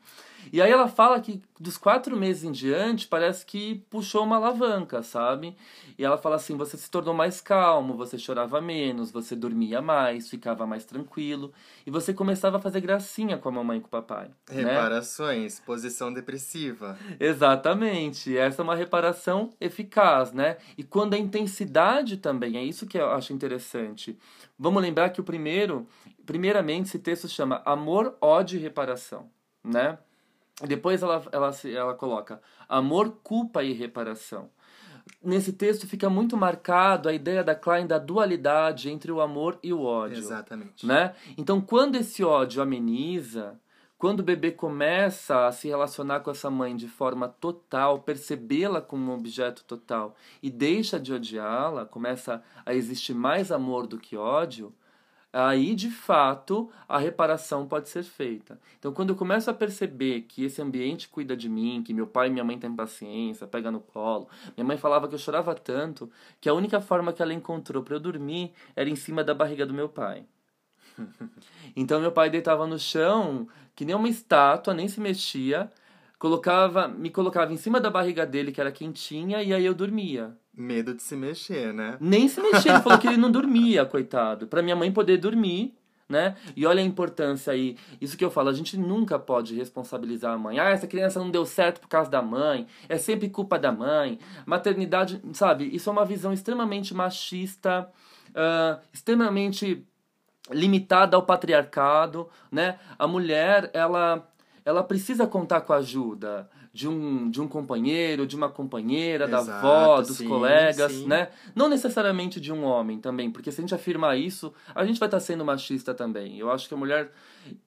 E 0.52 0.60
aí 0.62 0.70
ela 0.70 0.88
fala 0.88 1.20
que 1.20 1.42
dos 1.58 1.76
quatro 1.78 2.16
meses 2.16 2.44
em 2.44 2.52
diante 2.52 3.06
parece 3.06 3.44
que 3.44 3.84
puxou 3.90 4.24
uma 4.24 4.36
alavanca, 4.36 5.02
sabe? 5.02 5.56
E 5.98 6.04
ela 6.04 6.18
fala 6.18 6.36
assim: 6.36 6.56
você 6.56 6.76
se 6.76 6.90
tornou 6.90 7.14
mais 7.14 7.40
calmo, 7.40 7.96
você 7.96 8.18
chorava 8.18 8.60
menos, 8.60 9.10
você 9.10 9.34
dormia 9.34 9.80
mais, 9.80 10.28
ficava 10.28 10.66
mais 10.66 10.84
tranquilo 10.84 11.52
e 11.86 11.90
você 11.90 12.12
começava 12.12 12.58
a 12.58 12.60
fazer 12.60 12.80
gracinha 12.80 13.38
com 13.38 13.48
a 13.48 13.52
mamãe 13.52 13.78
e 13.78 13.80
com 13.80 13.86
o 13.86 13.90
papai. 13.90 14.28
Né? 14.50 14.62
Reparações, 14.62 15.58
né? 15.58 15.64
posição 15.66 16.12
depressiva. 16.12 16.98
Exatamente. 17.18 18.36
Essa 18.36 18.62
é 18.62 18.64
uma 18.64 18.76
reparação 18.76 19.50
eficaz, 19.60 20.32
né? 20.32 20.56
E 20.76 20.82
quando 20.82 21.14
a 21.14 21.18
intensidade 21.18 22.16
também, 22.16 22.56
é 22.56 22.62
isso 22.62 22.86
que 22.86 22.98
eu 22.98 23.10
acho 23.10 23.32
interessante. 23.32 24.18
Vamos 24.58 24.82
lembrar 24.82 25.10
que 25.10 25.20
o 25.20 25.24
primeiro, 25.24 25.86
primeiramente, 26.24 26.86
esse 26.86 26.98
texto 26.98 27.28
chama 27.28 27.62
Amor, 27.64 28.16
ódio 28.20 28.58
e 28.58 28.62
reparação, 28.62 29.30
né? 29.62 29.98
Depois 30.62 31.02
ela, 31.02 31.22
ela, 31.32 31.50
ela 31.64 31.94
coloca 31.94 32.40
amor, 32.68 33.18
culpa 33.22 33.62
e 33.62 33.72
reparação. 33.72 34.50
Nesse 35.22 35.52
texto 35.52 35.86
fica 35.86 36.08
muito 36.08 36.36
marcado 36.36 37.08
a 37.08 37.12
ideia 37.12 37.44
da 37.44 37.54
Klein 37.54 37.86
da 37.86 37.98
dualidade 37.98 38.90
entre 38.90 39.12
o 39.12 39.20
amor 39.20 39.58
e 39.62 39.72
o 39.72 39.82
ódio. 39.82 40.18
Exatamente. 40.18 40.86
Né? 40.86 41.14
Então, 41.36 41.60
quando 41.60 41.96
esse 41.96 42.24
ódio 42.24 42.62
ameniza, 42.62 43.58
quando 43.98 44.20
o 44.20 44.24
bebê 44.24 44.50
começa 44.50 45.46
a 45.46 45.52
se 45.52 45.68
relacionar 45.68 46.20
com 46.20 46.30
essa 46.30 46.50
mãe 46.50 46.76
de 46.76 46.88
forma 46.88 47.28
total, 47.28 48.00
percebê-la 48.00 48.80
como 48.80 49.10
um 49.10 49.14
objeto 49.14 49.64
total 49.64 50.14
e 50.42 50.50
deixa 50.50 50.98
de 50.98 51.12
odiá-la, 51.12 51.86
começa 51.86 52.42
a 52.64 52.74
existir 52.74 53.14
mais 53.14 53.50
amor 53.52 53.86
do 53.86 53.98
que 53.98 54.16
ódio, 54.16 54.74
aí 55.32 55.74
de 55.74 55.90
fato 55.90 56.70
a 56.88 56.98
reparação 56.98 57.66
pode 57.66 57.88
ser 57.88 58.02
feita. 58.02 58.58
Então, 58.78 58.92
quando 58.92 59.10
eu 59.10 59.16
começo 59.16 59.50
a 59.50 59.54
perceber 59.54 60.22
que 60.22 60.44
esse 60.44 60.62
ambiente 60.62 61.08
cuida 61.08 61.36
de 61.36 61.48
mim, 61.48 61.82
que 61.84 61.92
meu 61.92 62.06
pai 62.06 62.28
e 62.28 62.30
minha 62.30 62.44
mãe 62.44 62.58
têm 62.58 62.74
paciência, 62.74 63.46
pega 63.46 63.70
no 63.70 63.80
colo, 63.80 64.28
minha 64.56 64.64
mãe 64.64 64.76
falava 64.76 65.08
que 65.08 65.14
eu 65.14 65.18
chorava 65.18 65.54
tanto 65.54 66.10
que 66.40 66.48
a 66.48 66.54
única 66.54 66.80
forma 66.80 67.12
que 67.12 67.22
ela 67.22 67.34
encontrou 67.34 67.82
para 67.82 67.96
eu 67.96 68.00
dormir 68.00 68.52
era 68.74 68.88
em 68.88 68.96
cima 68.96 69.22
da 69.22 69.34
barriga 69.34 69.66
do 69.66 69.74
meu 69.74 69.88
pai. 69.88 70.24
então, 71.76 72.00
meu 72.00 72.12
pai 72.12 72.30
deitava 72.30 72.66
no 72.66 72.78
chão, 72.78 73.46
que 73.74 73.84
nem 73.84 73.94
uma 73.94 74.08
estátua, 74.08 74.72
nem 74.72 74.88
se 74.88 75.00
mexia, 75.00 75.70
colocava, 76.18 76.88
me 76.88 77.10
colocava 77.10 77.52
em 77.52 77.56
cima 77.56 77.80
da 77.80 77.90
barriga 77.90 78.26
dele, 78.26 78.52
que 78.52 78.60
era 78.60 78.72
quentinha, 78.72 79.42
e 79.42 79.52
aí 79.52 79.64
eu 79.64 79.74
dormia. 79.74 80.36
Medo 80.54 80.94
de 80.94 81.02
se 81.02 81.14
mexer, 81.14 81.72
né? 81.72 81.96
Nem 82.00 82.28
se 82.28 82.40
mexer, 82.40 82.70
ele 82.70 82.80
falou 82.80 82.98
que 82.98 83.06
ele 83.06 83.18
não 83.18 83.30
dormia, 83.32 83.84
coitado. 83.84 84.46
Pra 84.46 84.62
minha 84.62 84.74
mãe 84.76 84.90
poder 84.90 85.18
dormir, 85.18 85.74
né? 86.08 86.36
E 86.54 86.64
olha 86.64 86.80
a 86.80 86.86
importância 86.86 87.52
aí. 87.52 87.76
Isso 88.00 88.16
que 88.16 88.24
eu 88.24 88.30
falo, 88.30 88.48
a 88.48 88.52
gente 88.52 88.78
nunca 88.78 89.18
pode 89.18 89.54
responsabilizar 89.54 90.32
a 90.32 90.38
mãe. 90.38 90.58
Ah, 90.58 90.70
essa 90.70 90.86
criança 90.86 91.18
não 91.18 91.30
deu 91.30 91.44
certo 91.44 91.80
por 91.80 91.88
causa 91.88 92.10
da 92.10 92.22
mãe. 92.22 92.66
É 92.88 92.96
sempre 92.96 93.28
culpa 93.28 93.58
da 93.58 93.70
mãe. 93.70 94.18
Maternidade, 94.46 95.20
sabe? 95.32 95.68
Isso 95.74 95.90
é 95.90 95.92
uma 95.92 96.04
visão 96.04 96.32
extremamente 96.32 96.94
machista, 96.94 97.90
uh, 98.30 98.80
extremamente 98.92 99.84
limitada 100.50 101.16
ao 101.16 101.22
patriarcado, 101.24 102.28
né? 102.50 102.78
A 102.98 103.06
mulher, 103.06 103.68
ela 103.74 104.26
ela 104.66 104.82
precisa 104.82 105.28
contar 105.28 105.60
com 105.60 105.72
a 105.72 105.76
ajuda 105.76 106.50
de 106.72 106.88
um, 106.88 107.30
de 107.30 107.40
um 107.40 107.46
companheiro, 107.46 108.26
de 108.26 108.34
uma 108.34 108.48
companheira, 108.48 109.24
Exato, 109.26 109.46
da 109.46 109.58
avó, 109.58 110.02
dos 110.02 110.16
sim, 110.16 110.28
colegas, 110.28 110.92
sim. 110.92 111.06
né? 111.06 111.28
Não 111.54 111.68
necessariamente 111.68 112.40
de 112.40 112.52
um 112.52 112.64
homem 112.64 112.98
também, 112.98 113.30
porque 113.30 113.52
se 113.52 113.60
a 113.60 113.62
gente 113.62 113.74
afirmar 113.74 114.18
isso, 114.18 114.52
a 114.74 114.84
gente 114.84 114.98
vai 114.98 115.06
estar 115.06 115.20
sendo 115.20 115.44
machista 115.44 115.94
também. 115.94 116.36
Eu 116.36 116.50
acho 116.50 116.66
que 116.66 116.74
a 116.74 116.76
mulher, 116.76 117.12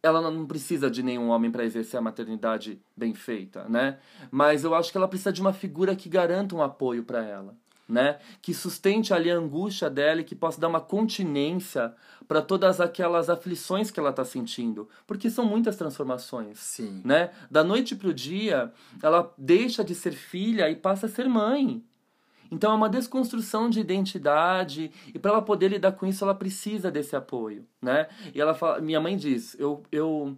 ela 0.04 0.22
não 0.30 0.46
precisa 0.46 0.92
de 0.92 1.02
nenhum 1.02 1.30
homem 1.30 1.50
para 1.50 1.64
exercer 1.64 1.98
a 1.98 2.04
maternidade 2.04 2.80
bem 2.96 3.16
feita, 3.16 3.64
né? 3.70 3.98
Mas 4.30 4.66
eu 4.66 4.76
acho 4.76 4.92
que 4.92 4.98
ela 4.98 5.08
precisa 5.08 5.32
de 5.32 5.40
uma 5.40 5.54
figura 5.54 5.96
que 5.96 6.10
garanta 6.10 6.54
um 6.54 6.62
apoio 6.62 7.04
para 7.04 7.26
ela 7.26 7.56
né? 7.90 8.20
Que 8.42 8.54
sustente 8.54 9.14
ali 9.14 9.32
a 9.32 9.36
angústia 9.36 9.90
dela 9.90 10.22
e 10.22 10.24
que 10.24 10.36
possa 10.36 10.62
dar 10.62 10.68
uma 10.68 10.80
continência 10.80 11.94
para 12.28 12.42
todas 12.42 12.80
aquelas 12.80 13.30
aflições 13.30 13.90
que 13.90 14.00
ela 14.00 14.12
está 14.12 14.24
sentindo, 14.24 14.88
porque 15.08 15.32
são 15.32 15.44
muitas 15.44 15.76
transformações, 15.76 16.60
Sim. 16.60 17.02
né? 17.04 17.32
Da 17.50 17.64
noite 17.64 17.96
para 17.96 18.10
o 18.10 18.14
dia, 18.14 18.72
ela 19.02 19.34
deixa 19.36 19.84
de 19.84 19.96
ser 19.96 20.12
filha 20.12 20.70
e 20.70 20.76
passa 20.76 21.08
a 21.08 21.10
ser 21.10 21.28
mãe. 21.28 21.84
Então 22.52 22.72
é 22.72 22.76
uma 22.76 22.90
desconstrução 22.90 23.70
de 23.70 23.80
identidade 23.80 24.92
e 25.14 25.20
para 25.20 25.32
ela 25.32 25.42
poder 25.42 25.70
lidar 25.70 25.94
com 25.94 26.06
isso, 26.06 26.24
ela 26.24 26.34
precisa 26.34 26.92
desse 26.92 27.16
apoio, 27.16 27.66
né? 27.82 28.08
E 28.34 28.42
ela 28.42 28.54
fala, 28.54 28.80
minha 28.80 29.00
mãe 29.00 29.16
diz, 29.18 29.56
eu 29.60 29.84
eu 29.92 30.38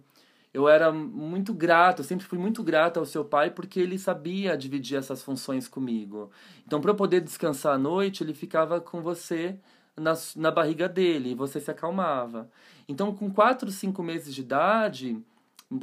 eu 0.52 0.68
era 0.68 0.92
muito 0.92 1.54
grato, 1.54 2.04
sempre 2.04 2.26
fui 2.26 2.38
muito 2.38 2.62
grato 2.62 2.98
ao 2.98 3.06
seu 3.06 3.24
pai 3.24 3.50
porque 3.50 3.80
ele 3.80 3.98
sabia 3.98 4.56
dividir 4.56 4.98
essas 4.98 5.22
funções 5.22 5.66
comigo. 5.66 6.30
Então, 6.66 6.80
para 6.80 6.90
eu 6.90 6.94
poder 6.94 7.20
descansar 7.20 7.74
à 7.74 7.78
noite, 7.78 8.22
ele 8.22 8.34
ficava 8.34 8.80
com 8.80 9.00
você 9.00 9.58
na, 9.96 10.12
na 10.36 10.50
barriga 10.50 10.88
dele 10.88 11.30
e 11.30 11.34
você 11.34 11.58
se 11.58 11.70
acalmava. 11.70 12.50
Então, 12.86 13.14
com 13.14 13.32
4, 13.32 13.70
5 13.70 14.02
meses 14.02 14.34
de 14.34 14.42
idade, 14.42 15.18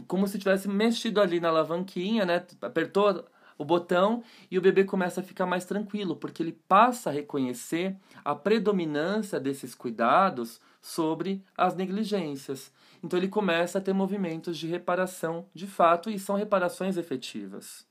como 0.08 0.28
se 0.28 0.38
tivesse 0.38 0.68
mexido 0.68 1.20
ali 1.20 1.40
na 1.40 1.50
alavanquinha, 1.50 2.26
né? 2.26 2.46
Apertou 2.62 3.26
o 3.58 3.66
botão 3.66 4.24
e 4.52 4.58
o 4.58 4.62
bebê 4.62 4.84
começa 4.84 5.20
a 5.22 5.24
ficar 5.24 5.46
mais 5.46 5.66
tranquilo, 5.66 6.16
porque 6.16 6.44
ele 6.44 6.58
passa 6.68 7.10
a 7.10 7.14
reconhecer 7.14 7.96
a 8.24 8.36
predominância 8.36 9.40
desses 9.40 9.74
cuidados 9.74 10.62
sobre 10.82 11.44
as 11.58 11.76
negligências. 11.76 12.72
Então 13.04 13.18
ele 13.18 13.28
começa 13.28 13.78
a 13.78 13.82
ter 13.82 13.94
movimentos 13.94 14.58
de 14.58 14.68
reparação 14.68 15.48
de 15.54 15.68
fato 15.68 16.10
e 16.10 16.20
são 16.20 16.36
reparações 16.36 16.98
efetivas. 16.98 17.89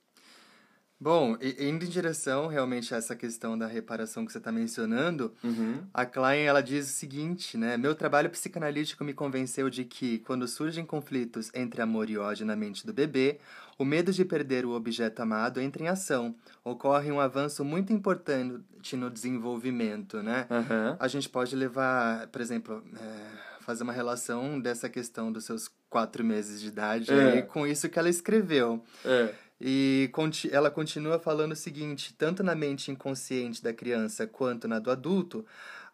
Bom, 1.00 1.36
indo 1.40 1.84
em 1.84 1.88
direção 1.88 2.48
realmente 2.48 2.92
a 2.92 2.96
essa 2.96 3.14
questão 3.14 3.56
da 3.56 3.68
reparação 3.68 4.26
que 4.26 4.32
você 4.32 4.38
está 4.38 4.50
mencionando, 4.50 5.32
uhum. 5.44 5.82
a 5.94 6.04
Klein 6.04 6.42
ela 6.42 6.60
diz 6.60 6.88
o 6.90 6.92
seguinte, 6.92 7.56
né? 7.56 7.76
Meu 7.76 7.94
trabalho 7.94 8.28
psicanalítico 8.28 9.04
me 9.04 9.14
convenceu 9.14 9.70
de 9.70 9.84
que 9.84 10.18
quando 10.20 10.48
surgem 10.48 10.84
conflitos 10.84 11.52
entre 11.54 11.80
amor 11.80 12.10
e 12.10 12.18
ódio 12.18 12.44
na 12.44 12.56
mente 12.56 12.84
do 12.84 12.92
bebê, 12.92 13.38
o 13.78 13.84
medo 13.84 14.12
de 14.12 14.24
perder 14.24 14.66
o 14.66 14.72
objeto 14.72 15.20
amado 15.22 15.60
entra 15.60 15.84
em 15.84 15.86
ação. 15.86 16.34
Ocorre 16.64 17.12
um 17.12 17.20
avanço 17.20 17.64
muito 17.64 17.92
importante 17.92 18.96
no 18.96 19.08
desenvolvimento, 19.08 20.20
né? 20.20 20.48
Uhum. 20.50 20.96
A 20.98 21.06
gente 21.06 21.28
pode 21.28 21.54
levar, 21.54 22.26
por 22.26 22.40
exemplo, 22.40 22.82
é, 23.00 23.60
fazer 23.60 23.84
uma 23.84 23.92
relação 23.92 24.58
dessa 24.58 24.88
questão 24.88 25.30
dos 25.30 25.44
seus 25.44 25.70
quatro 25.88 26.24
meses 26.24 26.60
de 26.60 26.68
idade 26.68 27.12
é. 27.12 27.32
aí, 27.34 27.42
com 27.42 27.64
isso 27.64 27.88
que 27.88 28.00
ela 28.00 28.08
escreveu. 28.08 28.82
É. 29.04 29.32
E 29.60 30.10
ela 30.50 30.70
continua 30.70 31.18
falando 31.18 31.52
o 31.52 31.56
seguinte: 31.56 32.14
tanto 32.14 32.42
na 32.42 32.54
mente 32.54 32.90
inconsciente 32.90 33.62
da 33.62 33.72
criança 33.72 34.26
quanto 34.26 34.68
na 34.68 34.78
do 34.78 34.90
adulto, 34.90 35.44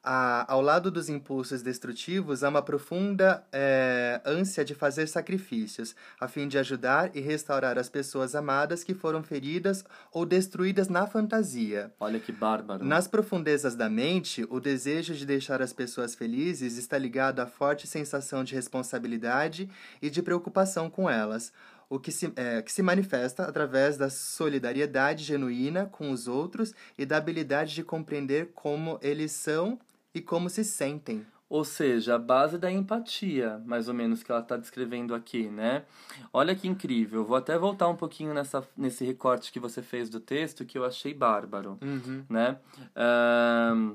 a, 0.04 0.52
ao 0.52 0.60
lado 0.60 0.90
dos 0.90 1.08
impulsos 1.08 1.62
destrutivos, 1.62 2.44
há 2.44 2.50
uma 2.50 2.60
profunda 2.60 3.42
é, 3.50 4.20
ânsia 4.26 4.62
de 4.62 4.74
fazer 4.74 5.06
sacrifícios, 5.06 5.96
a 6.20 6.28
fim 6.28 6.46
de 6.46 6.58
ajudar 6.58 7.10
e 7.16 7.20
restaurar 7.20 7.78
as 7.78 7.88
pessoas 7.88 8.34
amadas 8.34 8.84
que 8.84 8.92
foram 8.92 9.22
feridas 9.22 9.82
ou 10.12 10.26
destruídas 10.26 10.88
na 10.88 11.06
fantasia. 11.06 11.90
Olha 11.98 12.20
que 12.20 12.32
bárbaro. 12.32 12.84
Nas 12.84 13.08
profundezas 13.08 13.74
da 13.74 13.88
mente, 13.88 14.46
o 14.50 14.60
desejo 14.60 15.14
de 15.14 15.24
deixar 15.24 15.62
as 15.62 15.72
pessoas 15.72 16.14
felizes 16.14 16.76
está 16.76 16.98
ligado 16.98 17.40
à 17.40 17.46
forte 17.46 17.86
sensação 17.86 18.44
de 18.44 18.54
responsabilidade 18.54 19.70
e 20.02 20.10
de 20.10 20.20
preocupação 20.22 20.90
com 20.90 21.08
elas 21.08 21.50
o 21.88 21.98
que 21.98 22.10
se, 22.10 22.32
é, 22.36 22.62
que 22.62 22.72
se 22.72 22.82
manifesta 22.82 23.44
através 23.44 23.96
da 23.96 24.10
solidariedade 24.10 25.24
genuína 25.24 25.86
com 25.86 26.10
os 26.10 26.26
outros 26.28 26.74
e 26.98 27.04
da 27.04 27.16
habilidade 27.16 27.74
de 27.74 27.82
compreender 27.82 28.50
como 28.54 28.98
eles 29.02 29.32
são 29.32 29.78
e 30.14 30.20
como 30.20 30.48
se 30.48 30.64
sentem. 30.64 31.24
Ou 31.48 31.62
seja, 31.62 32.14
a 32.16 32.18
base 32.18 32.58
da 32.58 32.70
empatia, 32.70 33.62
mais 33.66 33.86
ou 33.86 33.94
menos, 33.94 34.22
que 34.22 34.32
ela 34.32 34.40
está 34.40 34.56
descrevendo 34.56 35.14
aqui, 35.14 35.48
né? 35.48 35.84
Olha 36.32 36.54
que 36.54 36.66
incrível. 36.66 37.24
Vou 37.24 37.36
até 37.36 37.56
voltar 37.58 37.88
um 37.88 37.94
pouquinho 37.94 38.32
nessa, 38.32 38.66
nesse 38.76 39.04
recorte 39.04 39.52
que 39.52 39.60
você 39.60 39.82
fez 39.82 40.08
do 40.08 40.18
texto, 40.18 40.64
que 40.64 40.76
eu 40.76 40.84
achei 40.84 41.12
bárbaro, 41.12 41.78
uhum. 41.82 42.24
né? 42.28 42.58
Um, 42.96 43.94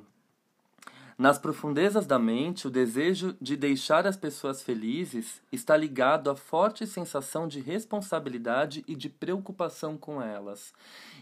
nas 1.20 1.38
profundezas 1.38 2.06
da 2.06 2.18
mente, 2.18 2.66
o 2.66 2.72
desejo 2.72 3.36
de 3.42 3.58
deixar 3.58 4.08
as 4.08 4.16
pessoas 4.16 4.64
felizes 4.64 5.42
está 5.52 5.76
ligado 5.76 6.30
à 6.30 6.36
forte 6.36 6.88
sensação 6.88 7.46
de 7.46 7.60
responsabilidade 7.60 8.86
e 8.88 8.96
de 8.96 9.10
preocupação 9.10 9.98
com 9.98 10.22
elas. 10.22 10.74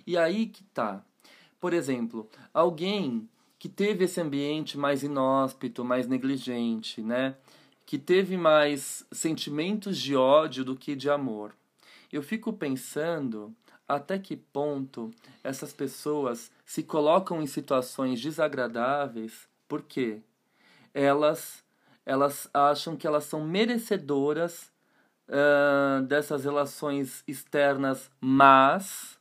E 0.05 0.15
aí 0.15 0.45
que 0.45 0.63
tá. 0.65 1.03
Por 1.59 1.73
exemplo, 1.73 2.29
alguém 2.53 3.27
que 3.57 3.67
teve 3.67 4.05
esse 4.05 4.21
ambiente 4.21 4.77
mais 4.77 5.01
inóspito, 5.01 5.83
mais 5.83 6.07
negligente, 6.07 7.01
né? 7.01 7.35
Que 7.83 7.97
teve 7.97 8.37
mais 8.37 9.03
sentimentos 9.11 9.97
de 9.97 10.15
ódio 10.15 10.63
do 10.63 10.75
que 10.75 10.95
de 10.95 11.09
amor. 11.09 11.55
Eu 12.13 12.21
fico 12.21 12.53
pensando 12.53 13.51
até 13.87 14.19
que 14.19 14.37
ponto 14.37 15.09
essas 15.43 15.73
pessoas 15.73 16.51
se 16.63 16.83
colocam 16.83 17.41
em 17.41 17.47
situações 17.47 18.21
desagradáveis 18.21 19.47
porque 19.67 20.21
elas 20.93 21.63
elas 22.05 22.50
acham 22.53 22.95
que 22.95 23.05
elas 23.05 23.25
são 23.25 23.45
merecedoras 23.45 24.71
uh, 25.27 26.01
dessas 26.03 26.45
relações 26.45 27.23
externas 27.27 28.10
mas 28.21 29.17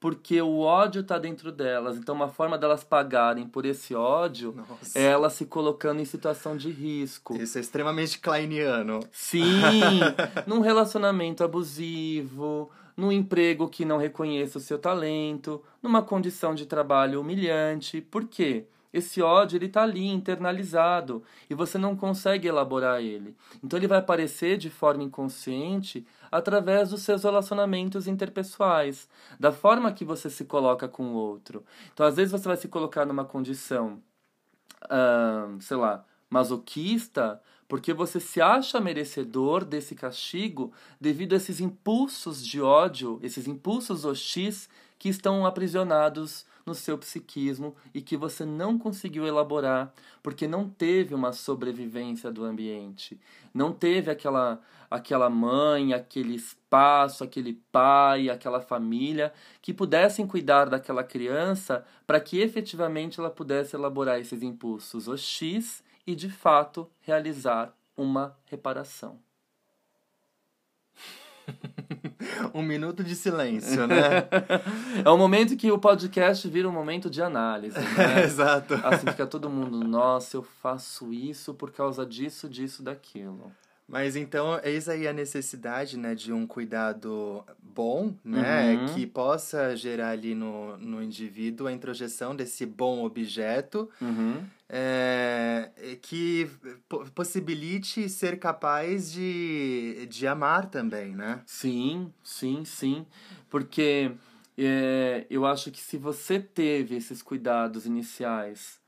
porque 0.00 0.40
o 0.40 0.60
ódio 0.60 1.00
está 1.00 1.18
dentro 1.18 1.50
delas. 1.50 1.96
Então, 1.96 2.14
uma 2.14 2.28
forma 2.28 2.56
delas 2.56 2.84
pagarem 2.84 3.46
por 3.46 3.66
esse 3.66 3.94
ódio 3.94 4.54
Nossa. 4.56 4.98
é 4.98 5.04
elas 5.04 5.32
se 5.32 5.46
colocando 5.46 6.00
em 6.00 6.04
situação 6.04 6.56
de 6.56 6.70
risco. 6.70 7.36
Isso 7.36 7.58
é 7.58 7.60
extremamente 7.60 8.18
kleiniano. 8.18 9.00
Sim! 9.10 9.60
num 10.46 10.60
relacionamento 10.60 11.42
abusivo, 11.42 12.70
num 12.96 13.10
emprego 13.10 13.68
que 13.68 13.84
não 13.84 13.98
reconheça 13.98 14.58
o 14.58 14.60
seu 14.60 14.78
talento, 14.78 15.62
numa 15.82 16.02
condição 16.02 16.54
de 16.54 16.66
trabalho 16.66 17.20
humilhante. 17.20 18.00
Por 18.00 18.24
quê? 18.24 18.66
Esse 18.98 19.22
ódio 19.22 19.56
ele 19.56 19.66
está 19.66 19.82
ali 19.82 20.06
internalizado 20.06 21.22
e 21.48 21.54
você 21.54 21.78
não 21.78 21.96
consegue 21.96 22.48
elaborar 22.48 23.00
ele. 23.00 23.36
Então 23.62 23.78
ele 23.78 23.86
vai 23.86 23.98
aparecer 23.98 24.58
de 24.58 24.68
forma 24.68 25.02
inconsciente 25.02 26.06
através 26.30 26.90
dos 26.90 27.02
seus 27.02 27.22
relacionamentos 27.22 28.06
interpessoais, 28.06 29.08
da 29.38 29.50
forma 29.50 29.92
que 29.92 30.04
você 30.04 30.28
se 30.28 30.44
coloca 30.44 30.86
com 30.88 31.14
o 31.14 31.14
outro. 31.14 31.64
Então 31.92 32.04
às 32.04 32.16
vezes 32.16 32.32
você 32.32 32.46
vai 32.46 32.56
se 32.56 32.68
colocar 32.68 33.06
numa 33.06 33.24
condição, 33.24 34.02
sei 35.60 35.76
lá, 35.76 36.04
masoquista, 36.28 37.40
porque 37.66 37.92
você 37.92 38.18
se 38.18 38.40
acha 38.40 38.80
merecedor 38.80 39.64
desse 39.64 39.94
castigo 39.94 40.72
devido 41.00 41.34
a 41.34 41.36
esses 41.36 41.60
impulsos 41.60 42.44
de 42.44 42.60
ódio, 42.60 43.18
esses 43.22 43.46
impulsos 43.46 44.04
hostis 44.04 44.68
que 44.98 45.08
estão 45.08 45.46
aprisionados 45.46 46.46
no 46.68 46.74
seu 46.74 46.98
psiquismo 46.98 47.74
e 47.94 48.02
que 48.02 48.16
você 48.16 48.44
não 48.44 48.78
conseguiu 48.78 49.26
elaborar 49.26 49.92
porque 50.22 50.46
não 50.46 50.68
teve 50.68 51.14
uma 51.14 51.32
sobrevivência 51.32 52.30
do 52.30 52.44
ambiente, 52.44 53.18
não 53.52 53.72
teve 53.72 54.10
aquela 54.10 54.60
aquela 54.90 55.28
mãe, 55.28 55.92
aquele 55.92 56.34
espaço, 56.34 57.22
aquele 57.22 57.60
pai, 57.70 58.30
aquela 58.30 58.60
família 58.60 59.32
que 59.60 59.74
pudessem 59.74 60.26
cuidar 60.26 60.70
daquela 60.70 61.04
criança 61.04 61.84
para 62.06 62.20
que 62.20 62.40
efetivamente 62.40 63.20
ela 63.20 63.30
pudesse 63.30 63.76
elaborar 63.76 64.18
esses 64.18 64.42
impulsos 64.42 65.06
hostis 65.06 65.82
e 66.06 66.14
de 66.14 66.30
fato 66.30 66.90
realizar 67.00 67.74
uma 67.96 68.36
reparação. 68.46 69.18
um 72.54 72.62
minuto 72.62 73.02
de 73.02 73.14
silêncio, 73.14 73.86
né? 73.86 74.28
é 75.04 75.08
o 75.08 75.16
momento 75.16 75.56
que 75.56 75.70
o 75.70 75.78
podcast 75.78 76.48
vira 76.48 76.68
um 76.68 76.72
momento 76.72 77.08
de 77.10 77.22
análise, 77.22 77.78
né? 77.78 78.24
Exato. 78.24 78.74
Assim 78.84 79.06
fica 79.06 79.26
todo 79.26 79.50
mundo, 79.50 79.86
nossa, 79.86 80.36
eu 80.36 80.42
faço 80.42 81.12
isso 81.12 81.54
por 81.54 81.70
causa 81.70 82.04
disso, 82.04 82.48
disso, 82.48 82.82
daquilo. 82.82 83.52
Mas 83.88 84.16
então, 84.16 84.60
eis 84.62 84.86
aí 84.86 85.08
a 85.08 85.14
necessidade, 85.14 85.96
né, 85.96 86.14
de 86.14 86.30
um 86.30 86.46
cuidado 86.46 87.42
bom, 87.58 88.14
né, 88.22 88.76
uhum. 88.76 88.94
que 88.94 89.06
possa 89.06 89.74
gerar 89.74 90.10
ali 90.10 90.34
no, 90.34 90.76
no 90.76 91.02
indivíduo 91.02 91.66
a 91.66 91.72
introjeção 91.72 92.36
desse 92.36 92.66
bom 92.66 93.02
objeto, 93.02 93.88
uhum. 94.02 94.44
é, 94.68 95.70
que 96.02 96.50
possibilite 97.14 98.10
ser 98.10 98.38
capaz 98.38 99.10
de, 99.10 100.06
de 100.10 100.26
amar 100.26 100.66
também, 100.66 101.16
né? 101.16 101.40
Sim, 101.46 102.12
sim, 102.22 102.66
sim, 102.66 103.06
porque 103.48 104.12
é, 104.58 105.24
eu 105.30 105.46
acho 105.46 105.70
que 105.70 105.80
se 105.80 105.96
você 105.96 106.38
teve 106.38 106.96
esses 106.96 107.22
cuidados 107.22 107.86
iniciais 107.86 108.78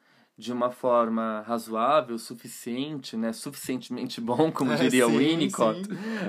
de 0.40 0.54
uma 0.54 0.70
forma 0.70 1.44
razoável, 1.46 2.16
suficiente, 2.16 3.14
né, 3.14 3.30
suficientemente 3.30 4.20
bom, 4.22 4.50
como 4.50 4.74
diria 4.74 5.06
o 5.06 5.18
Winnicott, 5.18 5.82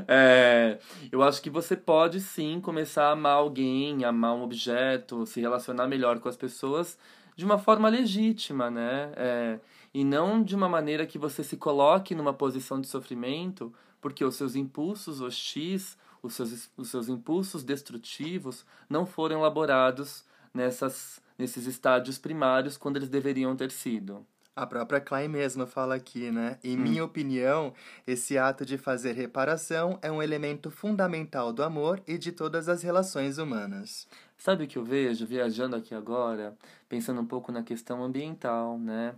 é, 0.05 0.77
eu 1.09 1.23
acho 1.23 1.41
que 1.41 1.49
você 1.49 1.77
pode 1.77 2.19
sim 2.19 2.59
começar 2.59 3.05
a 3.05 3.11
amar 3.11 3.37
alguém, 3.37 4.03
amar 4.03 4.35
um 4.35 4.43
objeto, 4.43 5.25
se 5.25 5.39
relacionar 5.39 5.87
melhor 5.87 6.19
com 6.19 6.27
as 6.27 6.35
pessoas 6.35 6.97
de 7.37 7.45
uma 7.45 7.57
forma 7.57 7.87
legítima, 7.87 8.69
né? 8.69 9.13
É, 9.15 9.59
e 9.93 10.03
não 10.03 10.43
de 10.43 10.57
uma 10.57 10.67
maneira 10.67 11.05
que 11.05 11.17
você 11.17 11.41
se 11.41 11.55
coloque 11.55 12.13
numa 12.13 12.33
posição 12.33 12.81
de 12.81 12.87
sofrimento, 12.87 13.73
porque 14.01 14.25
os 14.25 14.35
seus 14.35 14.57
impulsos 14.57 15.21
hostis, 15.21 15.97
os 16.21 16.33
seus, 16.33 16.69
os 16.75 16.89
seus 16.89 17.07
impulsos 17.07 17.63
destrutivos 17.63 18.65
não 18.89 19.05
foram 19.05 19.39
elaborados 19.39 20.25
nessas 20.53 21.21
nesses 21.37 21.65
estádios 21.65 22.17
primários 22.17 22.77
quando 22.77 22.97
eles 22.97 23.09
deveriam 23.09 23.55
ter 23.55 23.71
sido. 23.71 24.25
A 24.53 24.67
própria 24.67 24.99
Klein 24.99 25.29
mesma 25.29 25.65
fala 25.65 25.95
aqui, 25.95 26.29
né? 26.29 26.59
Em 26.61 26.77
hum. 26.77 26.81
minha 26.81 27.05
opinião, 27.05 27.73
esse 28.05 28.37
ato 28.37 28.65
de 28.65 28.77
fazer 28.77 29.13
reparação 29.13 29.97
é 30.01 30.11
um 30.11 30.21
elemento 30.21 30.69
fundamental 30.69 31.53
do 31.53 31.63
amor 31.63 32.01
e 32.05 32.17
de 32.17 32.33
todas 32.33 32.67
as 32.67 32.83
relações 32.83 33.37
humanas. 33.37 34.07
Sabe 34.37 34.65
o 34.65 34.67
que 34.67 34.77
eu 34.77 34.83
vejo 34.83 35.25
viajando 35.25 35.75
aqui 35.75 35.95
agora, 35.95 36.57
pensando 36.89 37.21
um 37.21 37.25
pouco 37.25 37.51
na 37.51 37.63
questão 37.63 38.03
ambiental, 38.03 38.77
né? 38.77 39.15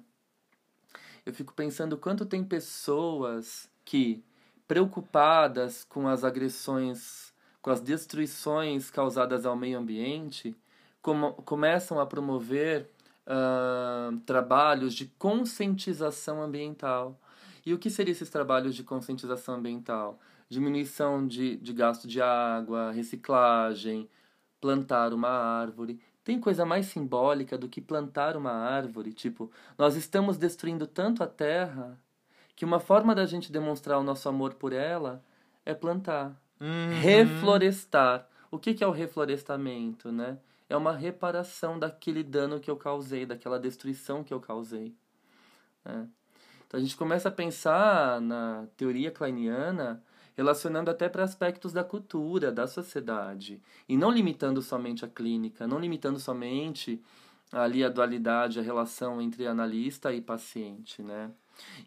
Eu 1.26 1.34
fico 1.34 1.54
pensando 1.54 1.98
quanto 1.98 2.26
tem 2.26 2.44
pessoas 2.44 3.70
que 3.84 4.24
preocupadas 4.68 5.84
com 5.84 6.08
as 6.08 6.24
agressões 6.24 7.34
com 7.64 7.72
as 7.72 7.80
destruições 7.80 8.92
causadas 8.92 9.46
ao 9.46 9.56
meio 9.56 9.80
ambiente, 9.80 10.54
com, 11.04 11.34
começam 11.34 12.00
a 12.00 12.06
promover 12.06 12.90
uh, 13.28 14.18
trabalhos 14.22 14.96
de 14.96 15.06
conscientização 15.06 16.42
ambiental. 16.42 17.20
E 17.66 17.74
o 17.74 17.78
que 17.78 17.90
seriam 17.90 18.14
esses 18.14 18.30
trabalhos 18.30 18.74
de 18.74 18.84
conscientização 18.84 19.56
ambiental? 19.56 20.20
Diminuição 20.50 21.28
de, 21.28 21.58
de 21.58 21.74
gasto 21.74 22.08
de 22.08 22.22
água, 22.22 22.92
reciclagem, 22.92 24.10
plantar 24.60 25.14
uma 25.14 25.30
árvore. 25.30 26.00
Tem 26.24 26.40
coisa 26.40 26.66
mais 26.66 26.86
simbólica 26.86 27.58
do 27.58 27.68
que 27.68 27.82
plantar 27.82 28.38
uma 28.38 28.52
árvore? 28.52 29.12
Tipo, 29.12 29.52
nós 29.78 29.96
estamos 29.96 30.38
destruindo 30.38 30.88
tanto 30.88 31.22
a 31.22 31.28
terra 31.28 32.00
que 32.56 32.64
uma 32.64 32.80
forma 32.80 33.14
da 33.14 33.26
gente 33.26 33.52
demonstrar 33.52 34.00
o 34.00 34.04
nosso 34.04 34.30
amor 34.30 34.54
por 34.54 34.72
ela 34.72 35.22
é 35.66 35.74
plantar. 35.74 36.40
Uhum. 36.62 37.02
Reflorestar. 37.02 38.28
O 38.50 38.58
que, 38.58 38.74
que 38.74 38.84
é 38.84 38.88
o 38.88 38.92
reflorestamento, 38.92 40.12
né? 40.12 40.38
É 40.70 40.78
uma 40.78 40.94
reparação 40.94 41.78
daquele 41.78 42.24
dano 42.24 42.60
que 42.60 42.70
eu 42.70 42.78
causei, 42.78 43.26
daquela 43.26 43.60
destruição 43.60 44.24
que 44.24 44.34
eu 44.34 44.40
causei. 44.40 44.96
Né? 45.86 46.08
Então 46.68 46.80
a 46.80 46.84
gente 46.84 46.96
começa 46.98 47.30
a 47.30 47.32
pensar 47.32 48.20
na 48.22 48.68
teoria 48.76 49.12
kleiniana 49.12 50.04
relacionando 50.36 50.90
até 50.90 51.08
para 51.08 51.24
aspectos 51.24 51.72
da 51.72 51.84
cultura, 51.84 52.52
da 52.52 52.66
sociedade, 52.68 53.62
e 53.88 53.96
não 53.96 54.10
limitando 54.10 54.62
somente 54.62 55.06
a 55.06 55.08
clínica, 55.08 55.68
não 55.68 55.80
limitando 55.80 56.20
somente 56.20 57.00
ali 57.52 57.84
a 57.84 57.90
dualidade, 57.90 58.60
a 58.60 58.64
relação 58.64 59.22
entre 59.22 59.46
analista 59.46 60.12
e 60.12 60.20
paciente, 60.20 61.04
né? 61.04 61.30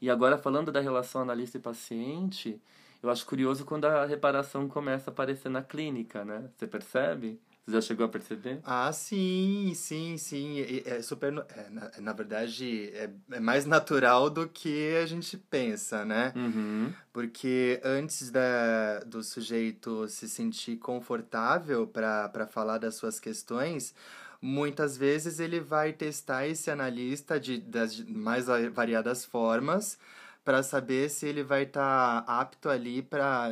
E 0.00 0.08
agora 0.08 0.38
falando 0.38 0.70
da 0.70 0.80
relação 0.80 1.22
analista 1.22 1.58
e 1.58 1.60
paciente, 1.60 2.60
eu 3.02 3.10
acho 3.10 3.26
curioso 3.26 3.64
quando 3.64 3.86
a 3.86 4.06
reparação 4.06 4.68
começa 4.68 5.10
a 5.10 5.12
aparecer 5.12 5.48
na 5.48 5.62
clínica, 5.62 6.24
né? 6.24 6.48
Você 6.54 6.66
percebe? 6.66 7.40
Você 7.66 7.72
já 7.72 7.80
chegou 7.80 8.06
a 8.06 8.08
perceber? 8.08 8.60
Ah, 8.62 8.92
sim, 8.92 9.72
sim, 9.74 10.16
sim. 10.16 10.60
É, 10.86 11.02
super. 11.02 11.32
É, 11.48 11.68
na, 11.68 11.90
na 12.00 12.12
verdade, 12.12 12.90
é, 12.94 13.10
é 13.32 13.40
mais 13.40 13.66
natural 13.66 14.30
do 14.30 14.48
que 14.48 14.94
a 14.96 15.04
gente 15.04 15.36
pensa, 15.36 16.04
né? 16.04 16.32
Uhum. 16.36 16.92
Porque 17.12 17.80
antes 17.82 18.30
da, 18.30 19.00
do 19.00 19.20
sujeito 19.20 20.06
se 20.06 20.28
sentir 20.28 20.76
confortável 20.76 21.88
para 21.88 22.46
falar 22.46 22.78
das 22.78 22.94
suas 22.94 23.18
questões, 23.18 23.92
muitas 24.40 24.96
vezes 24.96 25.40
ele 25.40 25.58
vai 25.58 25.92
testar 25.92 26.46
esse 26.46 26.70
analista 26.70 27.40
de, 27.40 27.58
das 27.58 27.98
mais 27.98 28.46
variadas 28.72 29.24
formas 29.24 29.98
para 30.46 30.62
saber 30.62 31.10
se 31.10 31.26
ele 31.26 31.42
vai 31.42 31.64
estar 31.64 32.22
tá 32.22 32.40
apto 32.40 32.68
ali 32.68 33.02
para 33.02 33.50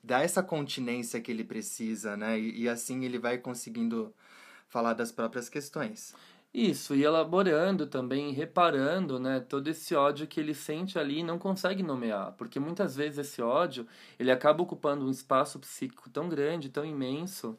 dar 0.00 0.22
essa 0.22 0.40
continência 0.44 1.20
que 1.20 1.28
ele 1.28 1.42
precisa, 1.42 2.16
né? 2.16 2.38
E, 2.38 2.62
e, 2.62 2.68
assim 2.68 3.04
ele 3.04 3.18
vai 3.18 3.36
conseguindo 3.36 4.14
falar 4.68 4.92
das 4.92 5.10
próprias 5.10 5.48
questões. 5.48 6.14
Isso, 6.54 6.94
e 6.94 7.02
elaborando 7.02 7.84
também, 7.84 8.30
reparando, 8.32 9.18
né, 9.18 9.40
todo 9.40 9.66
esse 9.66 9.92
ódio 9.94 10.26
que 10.28 10.38
ele 10.38 10.54
sente 10.54 11.00
ali 11.00 11.18
e 11.18 11.22
não 11.24 11.36
consegue 11.36 11.82
nomear, 11.82 12.32
porque 12.38 12.60
muitas 12.60 12.94
vezes 12.94 13.18
esse 13.18 13.42
ódio, 13.42 13.84
ele 14.18 14.30
acaba 14.30 14.62
ocupando 14.62 15.04
um 15.04 15.10
espaço 15.10 15.58
psíquico 15.58 16.08
tão 16.10 16.28
grande, 16.28 16.68
tão 16.68 16.84
imenso, 16.84 17.58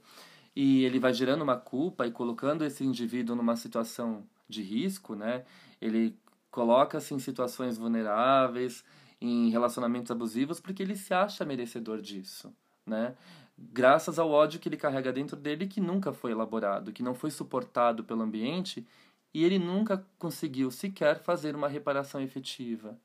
e 0.55 0.85
ele 0.85 0.99
vai 0.99 1.13
gerando 1.13 1.41
uma 1.41 1.57
culpa 1.57 2.07
e 2.07 2.11
colocando 2.11 2.63
esse 2.63 2.85
indivíduo 2.85 3.35
numa 3.35 3.57
situação 3.57 4.23
de 4.47 4.61
risco, 4.61 5.15
né? 5.15 5.43
Ele 5.81 6.15
coloca-se 6.51 7.13
em 7.13 7.19
situações 7.19 7.77
vulneráveis, 7.77 8.83
em 9.19 9.49
relacionamentos 9.49 10.11
abusivos, 10.11 10.59
porque 10.59 10.83
ele 10.83 10.95
se 10.95 11.13
acha 11.13 11.45
merecedor 11.45 12.01
disso, 12.01 12.53
né? 12.85 13.15
Graças 13.57 14.19
ao 14.19 14.29
ódio 14.29 14.59
que 14.59 14.67
ele 14.67 14.77
carrega 14.77 15.13
dentro 15.13 15.37
dele 15.37 15.67
que 15.67 15.79
nunca 15.79 16.11
foi 16.11 16.31
elaborado, 16.31 16.91
que 16.91 17.03
não 17.03 17.13
foi 17.13 17.29
suportado 17.29 18.03
pelo 18.03 18.23
ambiente 18.23 18.85
e 19.33 19.43
ele 19.43 19.59
nunca 19.59 20.05
conseguiu 20.17 20.71
sequer 20.71 21.19
fazer 21.19 21.55
uma 21.55 21.67
reparação 21.67 22.19
efetiva. 22.21 22.99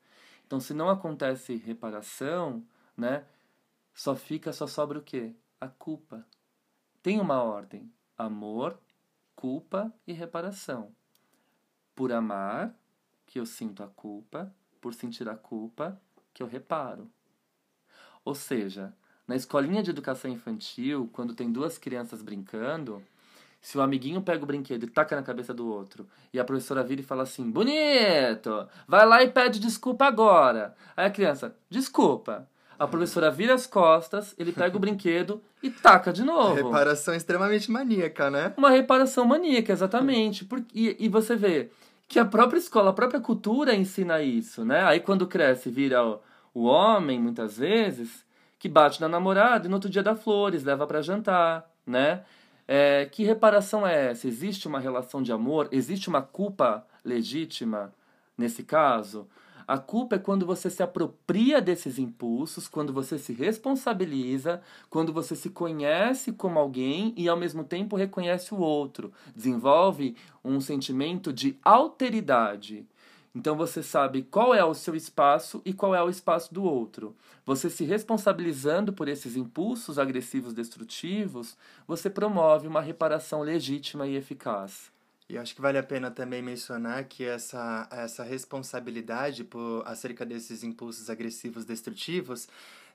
Então, 0.45 0.59
se 0.59 0.73
não 0.73 0.89
acontece 0.89 1.55
reparação, 1.55 2.63
né, 2.95 3.25
só 3.93 4.15
fica, 4.15 4.51
só 4.51 4.65
sobra 4.65 4.97
o 4.97 5.03
quê? 5.03 5.33
A 5.61 5.67
culpa. 5.67 6.25
Tem 7.03 7.19
uma 7.19 7.41
ordem: 7.41 7.91
amor, 8.17 8.79
culpa 9.35 9.93
e 10.05 10.13
reparação. 10.13 10.91
Por 11.95 12.11
amar, 12.11 12.75
que 13.27 13.39
eu 13.39 13.45
sinto 13.45 13.83
a 13.83 13.87
culpa, 13.87 14.51
por 14.81 14.93
sentir 14.93 15.29
a 15.29 15.35
culpa, 15.35 16.01
que 16.33 16.41
eu 16.41 16.47
reparo. 16.47 17.07
Ou 18.25 18.33
seja, 18.33 18.93
na 19.27 19.35
escolinha 19.35 19.83
de 19.83 19.91
educação 19.91 20.31
infantil, 20.31 21.09
quando 21.13 21.35
tem 21.35 21.51
duas 21.51 21.77
crianças 21.77 22.21
brincando, 22.21 23.03
se 23.61 23.77
o 23.77 23.81
amiguinho 23.81 24.21
pega 24.21 24.43
o 24.43 24.47
brinquedo 24.47 24.83
e 24.83 24.87
taca 24.87 25.15
na 25.15 25.23
cabeça 25.23 25.53
do 25.53 25.67
outro, 25.67 26.07
e 26.33 26.39
a 26.39 26.43
professora 26.43 26.83
vira 26.83 27.01
e 27.01 27.03
fala 27.03 27.23
assim: 27.23 27.49
Bonito! 27.51 28.67
Vai 28.87 29.05
lá 29.05 29.21
e 29.23 29.29
pede 29.29 29.59
desculpa 29.59 30.05
agora. 30.05 30.75
Aí 30.95 31.05
a 31.05 31.11
criança: 31.11 31.55
Desculpa. 31.69 32.47
A 32.79 32.87
professora 32.87 33.31
vira 33.31 33.55
as 33.55 33.65
costas, 33.65 34.35
ele 34.37 34.51
pega 34.51 34.77
o 34.77 34.79
brinquedo 34.79 35.41
e 35.63 35.69
taca 35.71 36.13
de 36.13 36.23
novo. 36.23 36.53
Reparação 36.53 37.15
extremamente 37.15 37.71
maníaca, 37.71 38.29
né? 38.29 38.53
Uma 38.55 38.69
reparação 38.69 39.25
maníaca, 39.25 39.73
exatamente. 39.73 40.45
Porque, 40.45 40.67
e, 40.79 41.05
e 41.05 41.09
você 41.09 41.35
vê, 41.35 41.71
que 42.07 42.19
a 42.19 42.25
própria 42.25 42.57
escola, 42.57 42.91
a 42.91 42.93
própria 42.93 43.19
cultura 43.19 43.75
ensina 43.75 44.21
isso, 44.21 44.63
né? 44.63 44.83
Aí 44.83 44.99
quando 44.99 45.27
cresce, 45.27 45.69
vira 45.69 46.03
o, 46.53 46.63
homem, 46.63 47.19
muitas 47.19 47.57
vezes, 47.57 48.25
que 48.57 48.69
bate 48.69 49.01
na 49.01 49.09
namorada 49.09 49.67
e 49.67 49.69
no 49.69 49.75
outro 49.75 49.89
dia 49.89 50.01
dá 50.01 50.15
flores, 50.15 50.63
leva 50.63 50.87
para 50.87 51.01
jantar, 51.01 51.69
né? 51.85 52.23
É, 52.67 53.05
que 53.05 53.23
reparação 53.23 53.85
é 53.85 54.11
essa? 54.11 54.27
Existe 54.27 54.67
uma 54.67 54.79
relação 54.79 55.21
de 55.21 55.31
amor? 55.31 55.69
Existe 55.71 56.09
uma 56.09 56.21
culpa 56.21 56.85
legítima 57.03 57.93
nesse 58.37 58.63
caso? 58.63 59.27
A 59.67 59.77
culpa 59.77 60.15
é 60.15 60.19
quando 60.19 60.45
você 60.45 60.69
se 60.69 60.81
apropria 60.81 61.61
desses 61.61 61.99
impulsos, 61.99 62.69
quando 62.69 62.93
você 62.93 63.19
se 63.19 63.33
responsabiliza, 63.33 64.61
quando 64.89 65.11
você 65.11 65.35
se 65.35 65.49
conhece 65.49 66.31
como 66.31 66.57
alguém 66.57 67.13
e 67.17 67.27
ao 67.27 67.35
mesmo 67.35 67.65
tempo 67.65 67.97
reconhece 67.97 68.53
o 68.53 68.59
outro. 68.59 69.11
Desenvolve 69.35 70.15
um 70.41 70.61
sentimento 70.61 71.33
de 71.33 71.57
alteridade. 71.65 72.87
Então 73.35 73.57
você 73.57 73.83
sabe 73.83 74.23
qual 74.23 74.55
é 74.55 74.63
o 74.63 74.73
seu 74.73 74.95
espaço 74.95 75.61
e 75.65 75.73
qual 75.73 75.93
é 75.93 76.01
o 76.01 76.09
espaço 76.09 76.53
do 76.53 76.63
outro. 76.63 77.13
Você 77.45 77.69
se 77.69 77.83
responsabilizando 77.83 78.93
por 78.93 79.09
esses 79.09 79.35
impulsos 79.35 79.99
agressivos 79.99 80.53
destrutivos, 80.53 81.57
você 81.85 82.09
promove 82.09 82.67
uma 82.67 82.81
reparação 82.81 83.41
legítima 83.41 84.07
e 84.07 84.15
eficaz. 84.15 84.95
E 85.29 85.37
acho 85.37 85.53
que 85.53 85.61
vale 85.61 85.77
a 85.77 85.83
pena 85.83 86.09
também 86.09 86.41
mencionar 86.41 87.03
que 87.03 87.25
essa, 87.25 87.87
essa 87.91 88.23
responsabilidade 88.23 89.43
por 89.43 89.83
acerca 89.85 90.25
desses 90.25 90.63
impulsos 90.63 91.09
agressivos 91.09 91.65
destrutivos, 91.65 92.47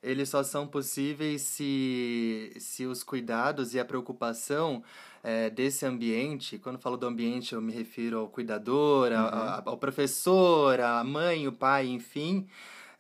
eles 0.03 0.31
só 0.31 0.43
são 0.43 0.67
possíveis 0.67 1.43
se, 1.43 2.53
se 2.59 2.87
os 2.87 3.05
cuidados 3.05 3.75
e 3.75 3.81
a 3.81 3.85
preocupação 3.85 4.83
é, 5.23 5.51
desse 5.51 5.85
ambiente, 5.85 6.59
quando 6.59 6.79
falo 6.79 6.97
do 6.97 7.07
ambiente 7.07 7.53
eu 7.53 7.61
me 7.61 7.73
refiro 7.73 8.21
ao 8.21 8.29
cuidador, 8.29 9.13
uhum. 9.13 9.19
ao, 9.19 9.69
ao 9.69 9.77
professor, 9.77 10.81
à 10.81 11.05
mãe, 11.05 11.47
o 11.47 11.53
pai, 11.53 11.87
enfim, 11.87 12.49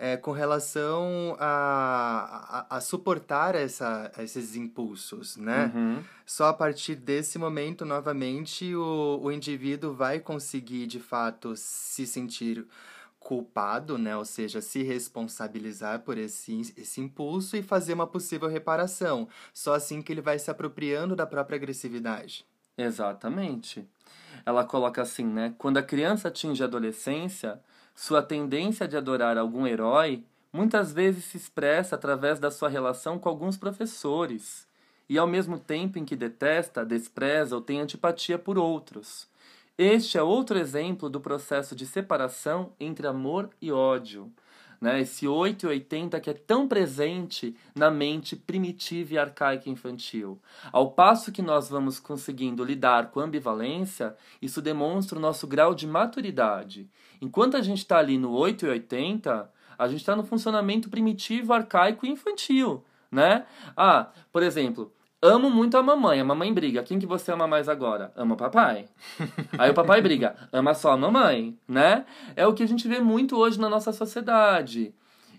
é, 0.03 0.17
com 0.17 0.33
relação 0.33 1.37
a, 1.38 2.67
a, 2.69 2.77
a 2.77 2.81
suportar 2.81 3.55
essa, 3.55 4.11
esses 4.19 4.57
impulsos, 4.57 5.37
né? 5.37 5.71
Uhum. 5.73 6.03
Só 6.27 6.47
a 6.47 6.53
partir 6.53 6.97
desse 6.97 7.38
momento, 7.38 7.85
novamente, 7.85 8.75
o, 8.75 9.21
o 9.23 9.31
indivíduo 9.31 9.95
vai 9.95 10.19
conseguir, 10.19 10.88
de 10.88 10.99
fato, 10.99 11.55
se 11.55 12.05
sentir 12.05 12.67
culpado, 13.21 13.97
né? 13.97 14.17
Ou 14.17 14.25
seja, 14.25 14.61
se 14.61 14.83
responsabilizar 14.83 16.01
por 16.01 16.19
esse, 16.19 16.75
esse 16.77 17.01
impulso 17.01 17.57
e 17.57 17.62
fazer 17.62 17.93
uma 17.93 18.07
possível 18.07 18.49
reparação. 18.49 19.29
Só 19.55 19.73
assim 19.73 20.03
que 20.03 20.12
ele 20.12 20.21
vai 20.21 20.37
se 20.37 20.51
apropriando 20.51 21.15
da 21.15 21.29
própria 21.29 21.55
agressividade. 21.55 22.45
Exatamente. 22.77 23.87
Ela 24.45 24.65
coloca 24.65 25.01
assim, 25.01 25.27
né? 25.27 25.55
Quando 25.59 25.77
a 25.77 25.83
criança 25.83 26.27
atinge 26.27 26.61
a 26.61 26.67
adolescência, 26.67 27.61
sua 27.94 28.22
tendência 28.22 28.88
de 28.88 28.96
adorar 28.96 29.37
algum 29.37 29.66
herói 29.66 30.24
muitas 30.52 30.92
vezes 30.92 31.24
se 31.24 31.37
expressa 31.37 31.94
através 31.94 32.38
da 32.38 32.50
sua 32.50 32.68
relação 32.68 33.18
com 33.18 33.28
alguns 33.28 33.57
professores, 33.57 34.66
e 35.09 35.18
ao 35.18 35.26
mesmo 35.26 35.59
tempo 35.59 35.98
em 35.98 36.05
que 36.05 36.14
detesta, 36.14 36.85
despreza 36.85 37.55
ou 37.55 37.62
tem 37.62 37.81
antipatia 37.81 38.38
por 38.38 38.59
outros. 38.59 39.28
Este 39.76 40.18
é 40.18 40.22
outro 40.22 40.59
exemplo 40.59 41.09
do 41.09 41.20
processo 41.20 41.74
de 41.74 41.87
separação 41.87 42.72
entre 42.78 43.07
amor 43.07 43.50
e 43.61 43.72
ódio 43.72 44.33
né? 44.83 45.01
Esse 45.01 45.29
8 45.29 45.64
e 45.64 45.68
80 45.68 46.21
que 46.21 46.29
é 46.29 46.35
tão 46.35 46.66
presente 46.66 47.57
na 47.73 47.88
mente 47.88 48.35
primitiva 48.35 49.14
e 49.14 49.18
arcaica 49.18 49.71
infantil. 49.71 50.42
Ao 50.73 50.90
passo 50.90 51.31
que 51.31 51.40
nós 51.40 51.68
vamos 51.68 52.01
conseguindo 52.01 52.64
lidar 52.64 53.12
com 53.12 53.21
ambivalência, 53.21 54.16
isso 54.42 54.61
demonstra 54.61 55.16
o 55.16 55.23
nosso 55.23 55.47
grau 55.47 55.73
de 55.73 55.87
maturidade. 55.87 56.90
Enquanto 57.21 57.57
a 57.57 57.62
gente 57.62 57.79
está 57.79 57.99
ali 57.99 58.18
no 58.18 58.33
8 58.33 58.66
e 58.66 58.71
80, 58.71 59.51
a 59.79 59.87
gente 59.87 60.01
está 60.01 60.16
no 60.16 60.25
funcionamento 60.25 60.90
primitivo, 60.90 61.53
arcaico 61.53 62.05
e 62.05 62.11
infantil. 62.11 62.85
né? 63.09 63.47
Ah, 63.77 64.09
por 64.33 64.42
exemplo, 64.42 64.92
amo 65.23 65.49
muito 65.49 65.79
a 65.79 65.83
mamãe, 65.83 66.21
a 66.21 66.25
mamãe 66.25 66.53
briga. 66.53 66.83
Quem 66.83 66.99
que 66.99 67.07
você 67.07 67.31
ama 67.31 67.47
mais 67.47 67.69
agora? 67.69 68.13
Ama 68.17 68.35
o 68.35 68.37
papai. 68.37 68.87
Aí 69.57 69.71
o 69.71 69.75
papai 69.75 70.03
briga, 70.03 70.35
ama 70.53 70.75
só 70.75 70.91
a 70.91 70.97
mamãe, 70.97 71.57
né? 71.67 72.05
É 72.35 72.45
o 72.47 72.53
que 72.53 72.65
a 72.65 72.67
gente 72.67 72.89
vê 72.89 72.99
muito 72.99 73.39
hoje 73.39 73.61
na 73.61 73.69
nossa 73.69 73.93
sociedade. 73.93 74.93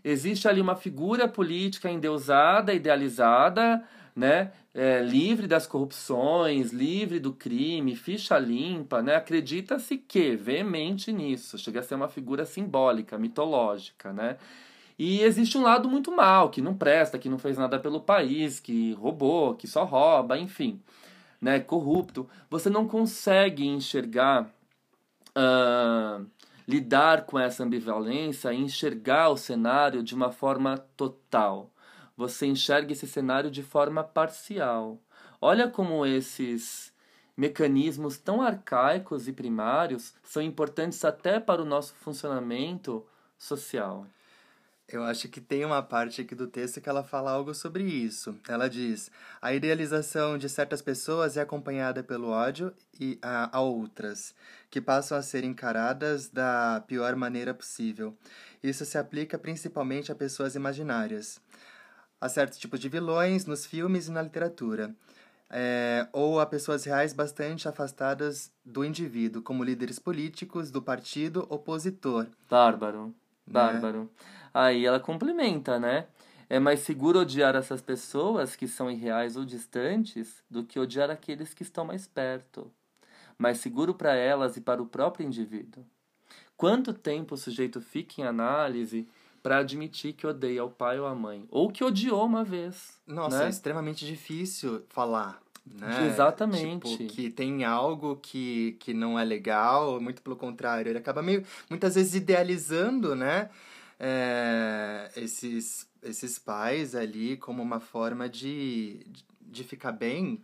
Existe 0.03 0.47
ali 0.47 0.61
uma 0.61 0.75
figura 0.75 1.27
política 1.27 1.89
endeusada, 1.89 2.73
idealizada, 2.73 3.83
né? 4.15 4.51
É, 4.73 5.01
livre 5.01 5.45
das 5.47 5.67
corrupções, 5.67 6.71
livre 6.71 7.19
do 7.19 7.31
crime, 7.31 7.95
ficha 7.95 8.39
limpa, 8.39 9.01
né? 9.01 9.15
Acredita-se 9.15 9.97
que, 9.97 10.35
veemente 10.35 11.11
nisso, 11.11 11.57
chega 11.57 11.81
a 11.81 11.83
ser 11.83 11.95
uma 11.95 12.07
figura 12.07 12.45
simbólica, 12.45 13.17
mitológica, 13.17 14.11
né? 14.11 14.37
E 14.97 15.21
existe 15.21 15.57
um 15.57 15.63
lado 15.63 15.89
muito 15.89 16.11
mal, 16.11 16.49
que 16.49 16.61
não 16.61 16.75
presta, 16.75 17.17
que 17.17 17.29
não 17.29 17.37
fez 17.37 17.57
nada 17.57 17.79
pelo 17.79 17.99
país, 17.99 18.59
que 18.59 18.93
roubou, 18.93 19.55
que 19.55 19.67
só 19.67 19.83
rouba, 19.83 20.37
enfim, 20.37 20.79
né? 21.41 21.59
Corrupto. 21.59 22.29
Você 22.49 22.69
não 22.69 22.87
consegue 22.87 23.65
enxergar, 23.65 24.49
uh, 25.35 26.25
lidar 26.67 27.25
com 27.25 27.39
essa 27.39 27.63
ambivalência, 27.63 28.53
enxergar 28.53 29.29
o 29.29 29.37
cenário 29.37 30.03
de 30.03 30.13
uma 30.13 30.31
forma 30.31 30.77
total. 30.95 31.71
Você 32.15 32.45
enxerga 32.45 32.93
esse 32.93 33.07
cenário 33.07 33.49
de 33.49 33.63
forma 33.63 34.03
parcial. 34.03 34.99
Olha 35.41 35.67
como 35.67 36.05
esses 36.05 36.93
mecanismos 37.35 38.17
tão 38.17 38.41
arcaicos 38.41 39.27
e 39.27 39.33
primários 39.33 40.13
são 40.23 40.41
importantes 40.41 41.03
até 41.03 41.39
para 41.39 41.61
o 41.61 41.65
nosso 41.65 41.95
funcionamento 41.95 43.03
social. 43.37 44.05
Eu 44.93 45.03
acho 45.03 45.27
que 45.27 45.41
tem 45.41 45.65
uma 45.65 45.81
parte 45.81 46.21
aqui 46.21 46.35
do 46.35 46.45
texto 46.45 46.79
que 46.79 46.87
ela 46.87 47.03
fala 47.03 47.31
algo 47.31 47.55
sobre 47.55 47.83
isso. 47.83 48.37
Ela 48.47 48.69
diz: 48.69 49.09
a 49.41 49.51
idealização 49.51 50.37
de 50.37 50.47
certas 50.47 50.83
pessoas 50.83 51.35
é 51.35 51.41
acompanhada 51.41 52.03
pelo 52.03 52.29
ódio 52.29 52.71
e 52.99 53.17
a, 53.19 53.57
a 53.57 53.59
outras, 53.59 54.35
que 54.69 54.79
passam 54.79 55.17
a 55.17 55.23
ser 55.23 55.43
encaradas 55.43 56.29
da 56.29 56.83
pior 56.85 57.15
maneira 57.15 57.55
possível. 57.55 58.15
Isso 58.61 58.85
se 58.85 58.95
aplica 58.95 59.35
principalmente 59.35 60.11
a 60.11 60.15
pessoas 60.15 60.53
imaginárias, 60.53 61.41
a 62.21 62.29
certos 62.29 62.59
tipos 62.59 62.79
de 62.79 62.87
vilões 62.87 63.47
nos 63.47 63.65
filmes 63.65 64.09
e 64.09 64.11
na 64.11 64.21
literatura. 64.21 64.95
É, 65.49 66.07
ou 66.13 66.39
a 66.39 66.45
pessoas 66.45 66.83
reais 66.83 67.13
bastante 67.13 67.67
afastadas 67.67 68.51
do 68.63 68.85
indivíduo, 68.85 69.41
como 69.41 69.63
líderes 69.63 69.97
políticos 69.97 70.69
do 70.69 70.83
partido 70.83 71.47
opositor. 71.49 72.27
Bárbaro. 72.47 73.07
Né? 73.07 73.13
Bárbaro. 73.47 74.03
Né? 74.03 74.07
Aí 74.53 74.85
ela 74.85 74.99
complementa, 74.99 75.79
né? 75.79 76.07
É 76.49 76.59
mais 76.59 76.81
seguro 76.81 77.19
odiar 77.19 77.55
essas 77.55 77.81
pessoas 77.81 78.55
que 78.55 78.67
são 78.67 78.91
irreais 78.91 79.35
ou 79.35 79.43
distantes 79.43 80.43
do 80.49 80.63
que 80.63 80.79
odiar 80.79 81.09
aqueles 81.09 81.53
que 81.53 81.63
estão 81.63 81.83
mais 81.83 82.05
perto. 82.05 82.71
Mais 83.37 83.57
seguro 83.57 83.93
para 83.93 84.15
elas 84.15 84.55
e 84.55 84.61
para 84.61 84.81
o 84.81 84.85
próprio 84.85 85.25
indivíduo. 85.25 85.83
Quanto 86.55 86.93
tempo 86.93 87.35
o 87.35 87.37
sujeito 87.37 87.81
fica 87.81 88.21
em 88.21 88.23
análise 88.25 89.07
para 89.41 89.57
admitir 89.57 90.13
que 90.13 90.27
odeia 90.27 90.63
o 90.63 90.69
pai 90.69 90.99
ou 90.99 91.07
a 91.07 91.15
mãe? 91.15 91.45
Ou 91.49 91.71
que 91.71 91.83
odiou 91.83 92.25
uma 92.25 92.43
vez? 92.43 93.01
Nossa, 93.07 93.39
né? 93.39 93.45
é 93.47 93.49
extremamente 93.49 94.05
difícil 94.05 94.83
falar. 94.89 95.41
Né? 95.65 96.07
Exatamente. 96.07 96.97
Tipo, 96.97 97.13
que 97.13 97.29
tem 97.29 97.63
algo 97.63 98.17
que, 98.17 98.77
que 98.79 98.93
não 98.93 99.17
é 99.17 99.23
legal, 99.23 99.99
muito 99.99 100.21
pelo 100.21 100.35
contrário. 100.35 100.89
Ele 100.89 100.99
acaba 100.99 101.21
meio, 101.21 101.43
muitas 101.69 101.95
vezes 101.95 102.15
idealizando, 102.15 103.15
né? 103.15 103.49
É, 104.05 105.09
esses, 105.15 105.89
esses 106.01 106.37
pais 106.37 106.93
ali 106.93 107.37
como 107.37 107.63
uma 107.63 107.79
forma 107.79 108.27
de, 108.27 109.07
de 109.41 109.63
ficar 109.63 109.93
bem 109.93 110.43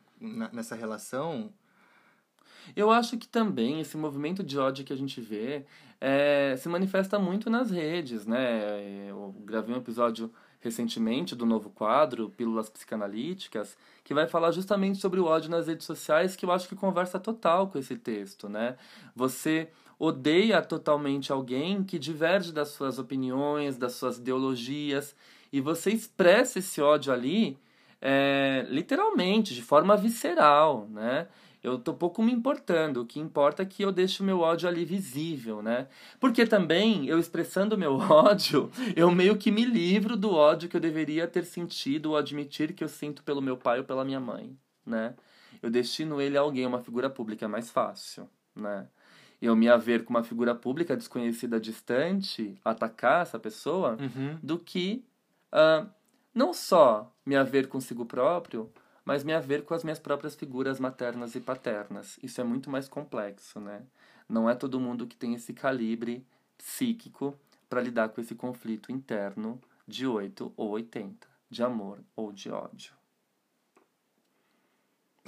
nessa 0.54 0.76
relação? 0.76 1.52
Eu 2.74 2.90
acho 2.90 3.18
que 3.18 3.28
também 3.28 3.82
esse 3.82 3.98
movimento 3.98 4.42
de 4.42 4.58
ódio 4.58 4.86
que 4.86 4.94
a 4.94 4.96
gente 4.96 5.20
vê 5.20 5.66
é, 6.00 6.56
se 6.58 6.70
manifesta 6.70 7.20
muito 7.20 7.50
nas 7.50 7.70
redes, 7.70 8.26
né? 8.26 9.10
Eu 9.10 9.36
gravei 9.44 9.76
um 9.76 9.80
episódio 9.80 10.32
recentemente 10.62 11.36
do 11.36 11.46
novo 11.46 11.70
quadro, 11.70 12.30
Pílulas 12.30 12.70
Psicanalíticas, 12.70 13.78
que 14.06 14.14
vai 14.14 14.28
falar 14.28 14.52
justamente 14.52 15.00
sobre 15.00 15.20
o 15.20 15.26
ódio 15.26 15.50
nas 15.50 15.68
redes 15.68 15.86
sociais, 15.86 16.36
que 16.38 16.46
eu 16.46 16.52
acho 16.52 16.68
que 16.70 16.76
conversa 16.76 17.20
total 17.20 17.68
com 17.68 17.78
esse 17.78 17.98
texto, 17.98 18.48
né? 18.48 18.78
Você 19.14 19.70
odeia 20.00 20.62
totalmente 20.62 21.32
alguém 21.32 21.84
que 21.84 22.00
diverge 22.00 22.54
das 22.54 22.70
suas 22.70 22.98
opiniões, 22.98 23.78
das 23.78 23.94
suas 23.94 24.18
ideologias, 24.18 25.14
e 25.52 25.60
você 25.60 25.92
expressa 25.92 26.60
esse 26.60 26.82
ódio 26.82 27.12
ali 27.12 27.58
é, 28.02 28.66
literalmente, 28.70 29.54
de 29.54 29.62
forma 29.62 29.98
visceral, 29.98 30.88
né? 30.90 31.28
Eu 31.62 31.78
tô 31.78 31.94
pouco 31.94 32.24
me 32.24 32.32
importando. 32.32 33.02
O 33.02 33.06
que 33.06 33.20
importa 33.20 33.64
é 33.64 33.66
que 33.66 33.84
eu 33.84 33.92
deixo 33.92 34.24
o 34.24 34.26
meu 34.26 34.40
ódio 34.40 34.70
ali 34.70 34.86
visível, 34.86 35.62
né? 35.62 35.90
Porque 36.18 36.46
também, 36.46 37.06
eu 37.08 37.20
expressando 37.20 37.76
o 37.76 37.78
meu 37.78 37.96
ódio, 38.00 38.72
eu 38.96 39.12
meio 39.12 39.36
que 39.38 39.52
me 39.52 39.66
livro 39.66 40.16
do 40.16 40.32
ódio 40.34 40.70
que 40.70 40.78
eu 40.78 40.82
deveria 40.82 41.28
ter 41.28 41.44
sentido 41.44 42.12
ou 42.12 42.18
admitir 42.18 42.74
que 42.74 42.84
eu 42.84 42.88
sinto 42.88 43.24
pelo 43.24 43.42
meu 43.42 43.58
pai 43.58 43.80
ou 43.80 43.86
pela 43.86 44.06
minha 44.06 44.20
mãe, 44.20 44.58
né? 44.86 45.16
Eu 45.62 45.70
destino 45.70 46.22
ele 46.22 46.38
a 46.38 46.42
alguém, 46.42 46.66
uma 46.66 46.82
figura 46.82 47.10
pública, 47.10 47.44
é 47.44 47.48
mais 47.50 47.70
fácil, 47.70 48.30
né? 48.56 48.88
Eu 49.42 49.56
me 49.56 49.70
haver 49.70 50.04
com 50.04 50.12
uma 50.12 50.24
figura 50.24 50.54
pública 50.54 50.98
desconhecida 50.98 51.60
distante, 51.60 52.58
atacar 52.64 53.22
essa 53.22 53.40
pessoa, 53.40 53.98
uhum. 54.00 54.38
do 54.44 54.60
que 54.60 55.06
uh, 55.54 55.90
não 56.34 56.54
só 56.54 57.14
me 57.26 57.36
haver 57.36 57.68
consigo 57.68 58.06
próprio, 58.06 58.72
mas 59.06 59.24
me 59.24 59.34
haver 59.34 59.64
com 59.64 59.74
as 59.74 59.84
minhas 59.84 60.00
próprias 60.00 60.36
figuras 60.36 60.80
maternas 60.80 61.36
e 61.36 61.40
paternas. 61.40 62.20
Isso 62.22 62.40
é 62.42 62.44
muito 62.44 62.70
mais 62.70 62.88
complexo, 62.88 63.60
né? 63.60 63.82
Não 64.28 64.50
é 64.50 64.54
todo 64.54 64.80
mundo 64.80 65.08
que 65.08 65.16
tem 65.16 65.34
esse 65.34 65.54
calibre 65.54 66.24
psíquico 66.58 67.36
para 67.68 67.82
lidar 67.82 68.10
com 68.10 68.22
esse 68.22 68.36
conflito 68.36 68.92
interno 68.92 69.60
de 69.88 70.06
8 70.06 70.54
ou 70.56 70.70
80, 70.72 71.28
de 71.50 71.64
amor 71.64 72.00
ou 72.16 72.32
de 72.32 72.52
ódio. 72.52 72.99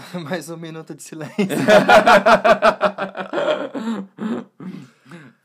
Mais 0.24 0.50
um 0.50 0.58
minuto 0.58 0.94
de 0.96 1.04
silêncio. 1.04 1.36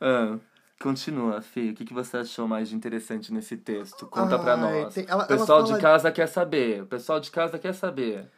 ah, 0.00 0.38
continua, 0.80 1.40
Fih. 1.42 1.70
O 1.70 1.74
que, 1.74 1.84
que 1.84 1.94
você 1.94 2.18
achou 2.18 2.48
mais 2.48 2.68
de 2.68 2.76
interessante 2.76 3.32
nesse 3.32 3.56
texto? 3.56 4.06
Conta 4.06 4.36
Ai, 4.36 4.42
pra 4.42 4.56
nós. 4.56 4.94
Tem, 4.94 5.04
ela, 5.08 5.24
o 5.24 5.26
pessoal 5.28 5.62
de 5.62 5.78
casa 5.78 6.12
quer 6.12 6.28
saber. 6.28 6.82
O 6.82 6.86
pessoal 6.86 7.20
de 7.20 7.30
casa 7.30 7.58
quer 7.58 7.74
saber. 7.74 8.28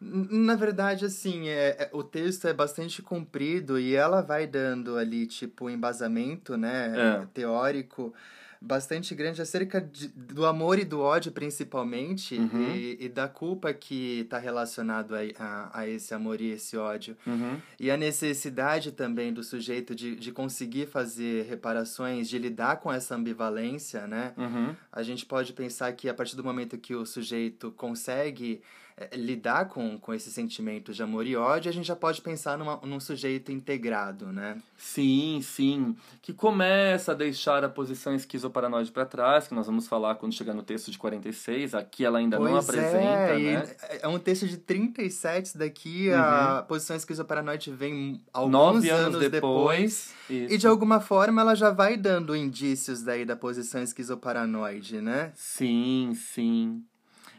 Na 0.00 0.54
verdade, 0.54 1.04
assim, 1.04 1.48
é, 1.48 1.70
é, 1.70 1.90
o 1.92 2.04
texto 2.04 2.46
é 2.46 2.52
bastante 2.52 3.02
comprido 3.02 3.80
e 3.80 3.96
ela 3.96 4.20
vai 4.22 4.46
dando 4.46 4.96
ali, 4.96 5.26
tipo, 5.26 5.68
embasamento, 5.68 6.56
né, 6.56 6.94
é. 6.96 7.26
teórico 7.34 8.14
bastante 8.60 9.14
grande 9.14 9.40
acerca 9.40 9.80
de, 9.80 10.08
do 10.08 10.44
amor 10.44 10.78
e 10.78 10.84
do 10.84 11.00
ódio, 11.00 11.30
principalmente, 11.30 12.36
uhum. 12.36 12.74
e, 12.74 13.04
e, 13.04 13.08
da 13.08 13.28
culpa 13.28 13.72
que 13.72 14.20
está 14.20 14.38
relacionado 14.38 15.14
a, 15.14 15.20
a, 15.38 15.80
a, 15.80 15.88
esse 15.88 16.12
amor 16.12 16.40
e 16.40 16.50
esse 16.50 16.76
ódio. 16.76 17.16
Uhum. 17.26 17.60
E 17.78 17.90
a 17.90 17.96
necessidade 17.96 18.92
também 18.92 19.32
do 19.32 19.42
sujeito 19.42 19.94
de, 19.94 20.16
de 20.16 20.32
conseguir 20.32 20.86
fazer 20.86 21.46
reparações, 21.46 22.28
de 22.28 22.38
lidar 22.38 22.78
com 22.78 22.92
essa 22.92 23.14
ambivalência, 23.14 24.06
né? 24.06 24.32
Uhum. 24.36 24.74
A 24.92 25.02
gente 25.02 25.24
pode 25.24 25.52
pensar 25.52 25.92
que 25.92 26.08
a 26.08 26.14
partir 26.14 26.36
do 26.36 26.44
momento 26.44 26.78
que 26.78 26.94
o 26.94 27.06
sujeito 27.06 27.70
consegue 27.72 28.60
é, 29.00 29.16
lidar 29.16 29.68
com, 29.68 29.96
com 29.96 30.12
esse 30.12 30.28
sentimento 30.28 30.92
de 30.92 31.00
amor 31.00 31.24
e 31.24 31.36
ódio, 31.36 31.70
a 31.70 31.72
gente 31.72 31.86
já 31.86 31.94
pode 31.94 32.20
pensar 32.20 32.58
numa, 32.58 32.78
num 32.78 32.98
sujeito 32.98 33.52
integrado, 33.52 34.32
né? 34.32 34.60
Sim, 34.76 35.40
sim. 35.40 35.96
Que 36.20 36.32
começa 36.32 37.12
a 37.12 37.14
deixar 37.14 37.62
a 37.62 37.68
posição 37.68 38.12
esquizoparanoide 38.48 38.90
para 38.90 39.04
trás, 39.04 39.46
que 39.46 39.54
nós 39.54 39.66
vamos 39.66 39.86
falar 39.86 40.16
quando 40.16 40.32
chegar 40.32 40.54
no 40.54 40.62
texto 40.62 40.90
de 40.90 40.98
46. 40.98 41.74
Aqui 41.74 42.04
ela 42.04 42.18
ainda 42.18 42.36
pois 42.36 42.50
não 42.50 42.58
apresenta, 42.58 42.98
é, 42.98 43.38
né? 43.38 43.76
É 44.02 44.08
um 44.08 44.18
texto 44.18 44.46
de 44.46 44.56
37, 44.56 45.56
daqui 45.56 46.08
uhum. 46.08 46.16
a 46.18 46.64
posição 46.66 46.96
esquizoparanoide 46.96 47.70
vem 47.70 48.22
alguns 48.32 48.52
Nove 48.52 48.90
anos, 48.90 49.16
anos 49.16 49.30
depois. 49.30 50.14
depois 50.28 50.50
e 50.50 50.56
de 50.56 50.66
alguma 50.66 51.00
forma 51.00 51.40
ela 51.40 51.54
já 51.54 51.70
vai 51.70 51.96
dando 51.96 52.34
indícios 52.34 53.02
daí 53.02 53.24
da 53.24 53.36
posição 53.36 53.82
esquizoparanoide, 53.82 55.00
né? 55.00 55.32
Sim, 55.34 56.12
sim 56.14 56.82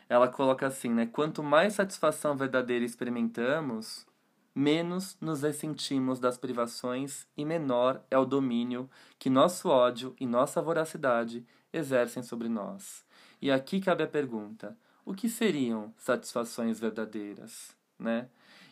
ela 0.07 0.27
coloca 0.27 0.65
assim, 0.65 0.89
né? 0.89 1.05
Quanto 1.05 1.43
mais 1.43 1.73
satisfação 1.73 2.35
verdadeira 2.35 2.83
experimentamos, 2.83 4.07
menos 4.53 5.17
nos 5.21 5.41
ressentimos 5.41 6.19
das 6.19 6.37
privações 6.37 7.27
e 7.37 7.45
menor 7.45 8.03
é 8.09 8.17
o 8.17 8.25
domínio 8.25 8.89
que 9.17 9.29
nosso 9.29 9.69
ódio 9.69 10.15
e 10.19 10.25
nossa 10.25 10.61
voracidade 10.61 11.45
exercem 11.71 12.23
sobre 12.23 12.49
nós. 12.49 13.03
E 13.41 13.51
aqui 13.51 13.79
cabe 13.79 14.03
a 14.03 14.07
pergunta: 14.07 14.77
o 15.05 15.13
que 15.13 15.29
seriam 15.29 15.93
satisfações 15.97 16.79
verdadeiras, 16.79 17.75
né? 17.97 18.27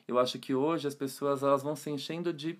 Eu 0.08 0.18
acho 0.18 0.40
que 0.40 0.56
hoje 0.56 0.88
as 0.88 0.96
pessoas 0.96 1.44
elas 1.44 1.64
vão 1.64 1.76
se 1.76 1.90
enchendo 1.90 2.32
de 2.32 2.60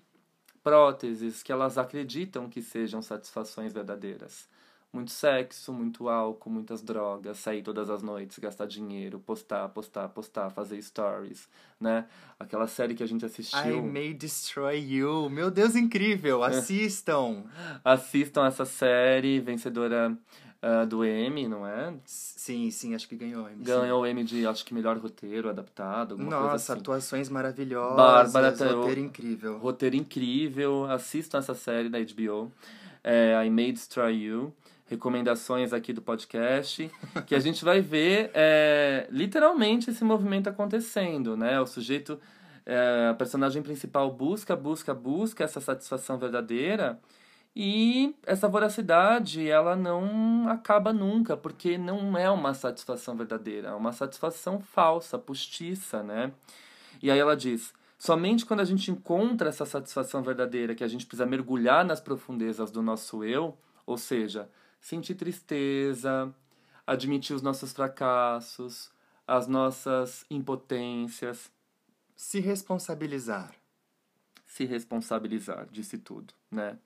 próteses 0.62 1.42
que 1.42 1.50
elas 1.50 1.78
acreditam 1.78 2.48
que 2.48 2.60
sejam 2.60 3.00
satisfações 3.00 3.72
verdadeiras. 3.72 4.48
Muito 4.92 5.10
sexo, 5.10 5.72
muito 5.72 6.08
álcool, 6.08 6.50
muitas 6.50 6.82
drogas, 6.82 7.38
sair 7.38 7.62
todas 7.62 7.90
as 7.90 8.02
noites, 8.02 8.38
gastar 8.38 8.66
dinheiro, 8.66 9.18
postar, 9.18 9.68
postar, 9.68 10.08
postar, 10.08 10.50
fazer 10.50 10.80
stories, 10.80 11.48
né? 11.80 12.06
Aquela 12.38 12.66
série 12.66 12.94
que 12.94 13.02
a 13.02 13.06
gente 13.06 13.24
assistiu. 13.24 13.78
I 13.78 13.82
May 13.82 14.14
Destroy 14.14 14.78
You. 14.78 15.28
Meu 15.28 15.50
Deus, 15.50 15.76
incrível! 15.76 16.42
Assistam! 16.44 17.44
Assistam 17.84 18.46
essa 18.46 18.64
série, 18.64 19.40
vencedora 19.40 20.16
uh, 20.62 20.86
do 20.86 21.04
Emmy, 21.04 21.46
não 21.48 21.66
é? 21.66 21.94
Sim, 22.04 22.70
sim, 22.70 22.94
acho 22.94 23.06
que 23.06 23.14
ganhou 23.16 23.44
o 23.44 23.48
Emmy. 23.50 23.64
Ganhou 23.64 24.02
o 24.02 24.06
Emmy 24.06 24.24
de, 24.24 24.46
acho 24.46 24.64
que, 24.64 24.72
melhor 24.72 24.96
roteiro 24.96 25.48
adaptado, 25.50 26.12
alguma 26.12 26.30
Nossa, 26.30 26.48
coisa 26.48 26.72
assim. 26.72 26.80
atuações 26.80 27.28
maravilhosas, 27.28 27.96
Bárbara 28.32 28.52
tá- 28.52 28.72
roteiro 28.72 29.00
incrível. 29.00 29.58
Roteiro 29.58 29.96
incrível, 29.96 30.86
assistam 30.86 31.38
essa 31.38 31.54
série 31.54 31.88
da 31.88 31.98
HBO, 31.98 32.50
é, 33.04 33.44
I 33.44 33.50
May 33.50 33.72
Destroy 33.72 34.14
You. 34.14 34.54
Recomendações 34.88 35.72
aqui 35.72 35.92
do 35.92 36.00
podcast, 36.00 36.90
que 37.26 37.34
a 37.34 37.40
gente 37.40 37.64
vai 37.64 37.80
ver 37.80 38.30
é, 38.32 39.06
literalmente 39.10 39.90
esse 39.90 40.02
movimento 40.02 40.48
acontecendo, 40.48 41.36
né? 41.36 41.60
O 41.60 41.66
sujeito, 41.66 42.18
é, 42.64 43.08
a 43.10 43.14
personagem 43.14 43.62
principal 43.62 44.10
busca, 44.10 44.56
busca, 44.56 44.94
busca 44.94 45.44
essa 45.44 45.60
satisfação 45.60 46.18
verdadeira 46.18 46.98
e 47.60 48.14
essa 48.24 48.48
voracidade, 48.48 49.48
ela 49.48 49.74
não 49.74 50.48
acaba 50.48 50.92
nunca, 50.92 51.36
porque 51.36 51.76
não 51.76 52.16
é 52.16 52.30
uma 52.30 52.54
satisfação 52.54 53.16
verdadeira, 53.16 53.70
é 53.70 53.74
uma 53.74 53.92
satisfação 53.92 54.60
falsa, 54.60 55.18
postiça, 55.18 56.02
né? 56.02 56.32
E 57.02 57.10
aí 57.10 57.18
ela 57.18 57.36
diz: 57.36 57.74
somente 57.98 58.46
quando 58.46 58.60
a 58.60 58.64
gente 58.64 58.90
encontra 58.90 59.48
essa 59.48 59.66
satisfação 59.66 60.22
verdadeira, 60.22 60.74
que 60.74 60.84
a 60.84 60.88
gente 60.88 61.04
precisa 61.04 61.26
mergulhar 61.26 61.84
nas 61.84 62.00
profundezas 62.00 62.70
do 62.70 62.80
nosso 62.80 63.24
eu, 63.24 63.58
ou 63.84 63.98
seja, 63.98 64.48
sentir 64.80 65.14
tristeza, 65.14 66.34
admitir 66.86 67.34
os 67.34 67.42
nossos 67.42 67.72
fracassos, 67.72 68.90
as 69.26 69.46
nossas 69.46 70.24
impotências, 70.30 71.50
Se 72.16 72.40
responsabilizar. 72.40 73.54
se 74.46 74.64
responsabilizar, 74.64 75.68
disse 75.70 75.98
tudo, 75.98 76.34
né? 76.50 76.78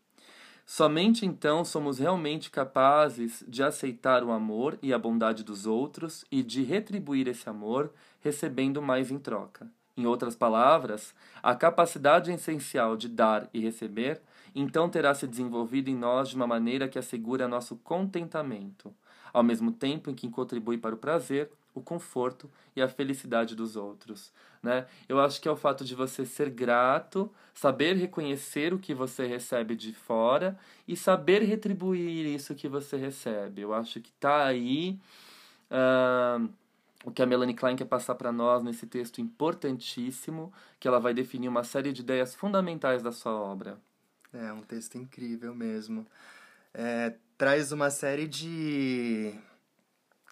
Somente 0.67 1.25
então 1.27 1.65
somos 1.65 1.99
realmente 1.99 2.51
capazes 2.51 3.45
de 3.49 3.63
aceitar 3.63 4.23
o 4.25 4.31
amor 4.31 4.79
e 4.83 4.93
a 4.93 4.99
bondade 4.99 5.43
dos 5.43 5.67
outros 5.67 6.25
e 6.31 6.43
de 6.43 6.63
retribuir 6.63 7.29
esse 7.29 7.49
amor 7.49 7.93
recebendo 8.21 8.81
mais 8.81 9.11
em 9.11 9.19
troca. 9.19 9.69
Em 9.97 10.07
outras 10.07 10.35
palavras, 10.35 11.15
a 11.43 11.55
capacidade 11.55 12.31
essencial 12.33 12.97
de 12.97 13.09
dar 13.09 13.49
e 13.53 13.61
receber 13.61 14.21
então 14.55 14.89
terá 14.89 15.15
se 15.15 15.27
desenvolvido 15.27 15.89
em 15.89 15.97
nós 15.97 16.29
de 16.29 16.37
uma 16.37 16.47
maneira 16.47 16.89
que 16.89 16.99
assegura 16.99 17.49
nosso 17.49 17.77
contentamento, 17.77 18.95
ao 19.33 19.43
mesmo 19.43 19.73
tempo 19.73 20.11
em 20.11 20.15
que 20.15 20.29
contribui 20.29 20.79
para 20.79 20.95
o 20.95 20.99
prazer, 20.99 21.51
o 21.75 21.81
conforto 21.81 22.51
e 22.77 22.83
a 22.83 22.89
felicidade 22.89 23.55
dos 23.55 23.77
outros. 23.77 24.33
Né? 24.63 24.87
Eu 25.09 25.19
acho 25.21 25.41
que 25.41 25.49
é 25.49 25.51
o 25.51 25.57
fato 25.57 25.85
de 25.85 25.95
você 25.95 26.25
ser 26.25 26.51
grato, 26.51 27.31
saber 27.55 27.97
reconhecer 27.97 28.73
o 28.73 28.79
que 28.79 28.95
você 28.95 29.27
recebe 29.27 29.75
de 29.75 29.93
fora 29.93 30.59
e 30.87 30.97
saber 30.97 31.43
retribuir 31.43 32.27
isso 32.27 32.55
que 32.55 32.69
você 32.69 32.97
recebe. 32.97 33.63
Eu 33.63 33.75
acho 33.75 34.01
que 34.01 34.11
está 34.11 34.47
aí 34.47 34.99
ah, 35.71 36.41
o 37.05 37.11
que 37.11 37.23
a 37.23 37.27
Melanie 37.27 37.55
Klein 37.55 37.77
quer 37.77 37.87
passar 37.87 38.15
para 38.15 38.31
nós 38.31 38.63
nesse 38.63 38.87
texto 38.87 39.21
importantíssimo, 39.21 40.53
que 40.79 40.87
ela 40.87 41.01
vai 41.01 41.15
definir 41.15 41.49
uma 41.49 41.65
série 41.65 41.93
de 41.93 42.03
ideias 42.03 42.35
fundamentais 42.35 43.03
da 43.03 43.11
sua 43.11 43.33
obra. 43.33 43.79
É 44.33 44.53
um 44.53 44.63
texto 44.63 44.97
incrível 44.97 45.55
mesmo. 45.55 46.07
É, 46.73 47.15
traz 47.37 47.71
uma 47.73 47.91
série 47.91 48.27
de 48.27 49.35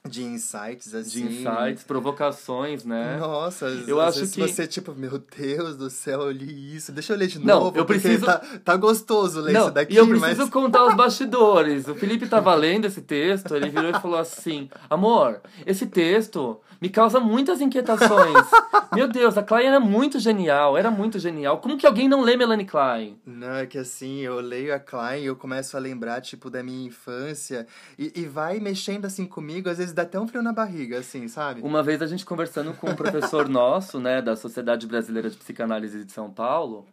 de 0.08 0.22
insights 0.24 0.94
assim. 0.94 1.26
De 1.26 1.32
insights, 1.34 1.84
provocações, 1.84 2.84
né? 2.84 3.16
Nossa, 3.18 3.66
Eu 3.86 4.00
acho 4.00 4.20
que- 4.28 4.40
você 4.40 4.66
tipo, 4.66 4.94
meu 4.94 5.18
Deus 5.36 5.76
do 5.76 5.90
céu, 5.90 6.22
eu 6.22 6.30
li 6.30 6.74
isso. 6.74 6.90
Deixa 6.90 7.12
eu 7.12 7.16
ler 7.18 7.26
de 7.28 7.38
Não, 7.38 7.60
novo, 7.60 7.78
eu 7.78 7.84
preciso- 7.84 8.24
tá, 8.24 8.38
tá 8.64 8.76
gostoso 8.76 9.40
ler 9.40 9.52
Não, 9.52 9.62
isso 9.64 9.70
daqui, 9.72 9.94
e 9.94 9.96
eu 9.96 10.06
mas 10.06 10.20
preciso 10.20 10.50
contar 10.50 10.86
os 10.86 10.94
bastidores. 10.94 11.86
O 11.86 11.94
Felipe 11.94 12.26
tava 12.26 12.54
lendo 12.54 12.86
esse 12.86 13.02
texto, 13.02 13.54
ele 13.54 13.68
virou 13.68 13.90
e 13.90 14.00
falou 14.00 14.18
assim: 14.18 14.70
Amor, 14.88 15.40
esse 15.66 15.86
texto 15.86 16.58
me 16.80 16.88
causa 16.88 17.20
muitas 17.20 17.60
inquietações. 17.60 18.46
Meu 18.94 19.06
Deus, 19.06 19.36
a 19.36 19.42
Klein 19.42 19.66
era 19.66 19.78
muito 19.78 20.18
genial, 20.18 20.76
era 20.78 20.90
muito 20.90 21.18
genial. 21.18 21.58
Como 21.58 21.76
que 21.76 21.86
alguém 21.86 22.08
não 22.08 22.22
lê 22.22 22.36
Melanie 22.36 22.64
Klein? 22.66 23.18
Não, 23.26 23.54
é 23.54 23.66
que 23.66 23.76
assim, 23.78 24.20
eu 24.20 24.40
leio 24.40 24.74
a 24.74 24.78
Klein 24.78 25.22
e 25.22 25.26
eu 25.26 25.36
começo 25.36 25.76
a 25.76 25.80
lembrar, 25.80 26.20
tipo, 26.22 26.48
da 26.50 26.62
minha 26.62 26.86
infância 26.86 27.66
e, 27.98 28.10
e 28.16 28.24
vai 28.26 28.58
mexendo 28.58 29.04
assim 29.04 29.26
comigo, 29.26 29.68
às 29.68 29.76
vezes 29.78 29.89
dá 29.92 30.02
até 30.02 30.18
um 30.18 30.26
frio 30.26 30.42
na 30.42 30.52
barriga, 30.52 30.98
assim, 30.98 31.28
sabe? 31.28 31.60
Uma 31.62 31.82
vez 31.82 32.02
a 32.02 32.06
gente 32.06 32.24
conversando 32.24 32.74
com 32.74 32.90
um 32.90 32.96
professor 32.96 33.48
nosso, 33.48 33.98
né, 34.00 34.20
da 34.22 34.36
Sociedade 34.36 34.86
Brasileira 34.86 35.30
de 35.30 35.36
Psicanálise 35.36 36.04
de 36.04 36.12
São 36.12 36.30
Paulo, 36.30 36.86